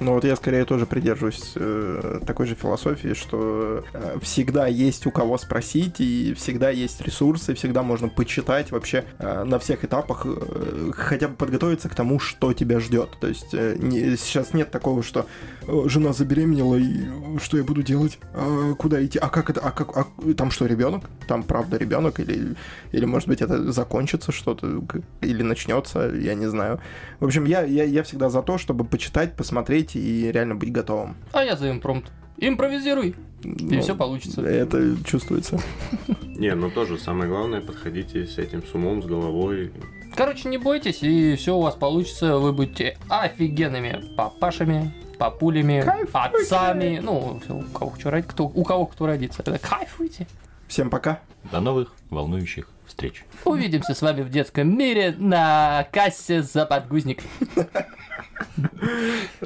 Ну 0.00 0.14
вот 0.14 0.24
я 0.24 0.36
скорее 0.36 0.64
тоже 0.64 0.84
придерживаюсь 0.84 1.52
э, 1.54 2.20
такой 2.26 2.46
же 2.46 2.54
философии, 2.54 3.14
что 3.14 3.84
э, 3.92 4.18
всегда 4.20 4.66
есть 4.66 5.06
у 5.06 5.10
кого 5.10 5.38
спросить, 5.38 6.00
и 6.00 6.34
всегда 6.34 6.70
есть 6.70 7.00
ресурсы, 7.00 7.54
всегда 7.54 7.82
можно 7.82 8.08
почитать 8.08 8.72
вообще 8.72 9.04
э, 9.18 9.44
на 9.44 9.58
всех 9.58 9.84
этапах, 9.84 10.26
э, 10.26 10.90
хотя 10.94 11.28
бы 11.28 11.36
подготовиться 11.36 11.88
к 11.88 11.94
тому, 11.94 12.18
что 12.18 12.52
тебя 12.52 12.80
ждет. 12.80 13.10
То 13.20 13.28
есть 13.28 13.54
э, 13.54 13.76
сейчас 14.18 14.52
нет 14.52 14.70
такого, 14.70 15.02
что 15.02 15.26
э, 15.66 15.82
жена 15.86 16.12
забеременела, 16.12 16.76
и 16.76 17.03
что 17.38 17.56
я 17.56 17.64
буду 17.64 17.82
делать? 17.82 18.18
А 18.34 18.74
куда 18.74 19.04
идти? 19.04 19.18
А 19.18 19.28
как 19.28 19.50
это? 19.50 19.60
А 19.60 19.70
как? 19.70 19.96
а 19.96 20.06
там 20.34 20.50
что, 20.50 20.66
ребенок? 20.66 21.04
Там 21.28 21.42
правда 21.42 21.76
ребенок? 21.76 22.20
Или, 22.20 22.54
или 22.92 23.04
может 23.04 23.28
быть 23.28 23.42
это 23.42 23.72
закончится 23.72 24.32
что-то? 24.32 24.82
Или 25.20 25.42
начнется? 25.42 26.10
Я 26.14 26.34
не 26.34 26.46
знаю. 26.46 26.80
В 27.20 27.24
общем, 27.24 27.44
я, 27.44 27.62
я, 27.64 27.84
я 27.84 28.02
всегда 28.02 28.30
за 28.30 28.42
то, 28.42 28.58
чтобы 28.58 28.84
почитать, 28.84 29.36
посмотреть 29.36 29.96
и 29.96 30.30
реально 30.32 30.54
быть 30.54 30.72
готовым. 30.72 31.16
А 31.32 31.42
я 31.44 31.56
за 31.56 31.70
импромт. 31.70 32.10
Импровизируй, 32.36 33.14
и 33.44 33.74
Ну, 33.76 33.80
все 33.80 33.94
получится. 33.94 34.42
Это 34.42 34.96
чувствуется. 35.04 35.60
Не, 36.22 36.54
ну 36.54 36.70
тоже 36.70 36.98
самое 36.98 37.28
главное, 37.28 37.60
подходите 37.60 38.26
с 38.26 38.38
этим 38.38 38.64
с 38.66 38.74
умом, 38.74 39.02
с 39.02 39.06
головой. 39.06 39.72
Короче, 40.16 40.48
не 40.48 40.58
бойтесь, 40.58 41.02
и 41.02 41.34
все 41.36 41.56
у 41.56 41.60
вас 41.60 41.74
получится. 41.74 42.38
Вы 42.38 42.52
будете 42.52 42.96
офигенными 43.08 44.02
папашами, 44.16 44.92
папулями, 45.18 45.80
Кайфуйте. 45.82 46.18
отцами. 46.18 47.00
Ну, 47.02 47.40
у 47.48 47.62
кого 47.72 47.92
родить, 48.10 48.28
кто, 48.28 48.44
у 48.44 48.64
кого 48.64 48.86
кто 48.86 49.06
родится. 49.06 49.42
Это 49.42 49.58
Кайфуйте. 49.58 50.26
Всем 50.68 50.90
пока. 50.90 51.20
До 51.52 51.60
новых 51.60 51.92
волнующих 52.10 52.68
встреч. 52.86 53.24
Увидимся 53.44 53.94
с 53.94 54.02
вами 54.02 54.22
в 54.22 54.30
детском 54.30 54.76
мире 54.76 55.14
на 55.18 55.86
кассе 55.92 56.42
за 56.42 56.66
подгузник. 56.66 57.22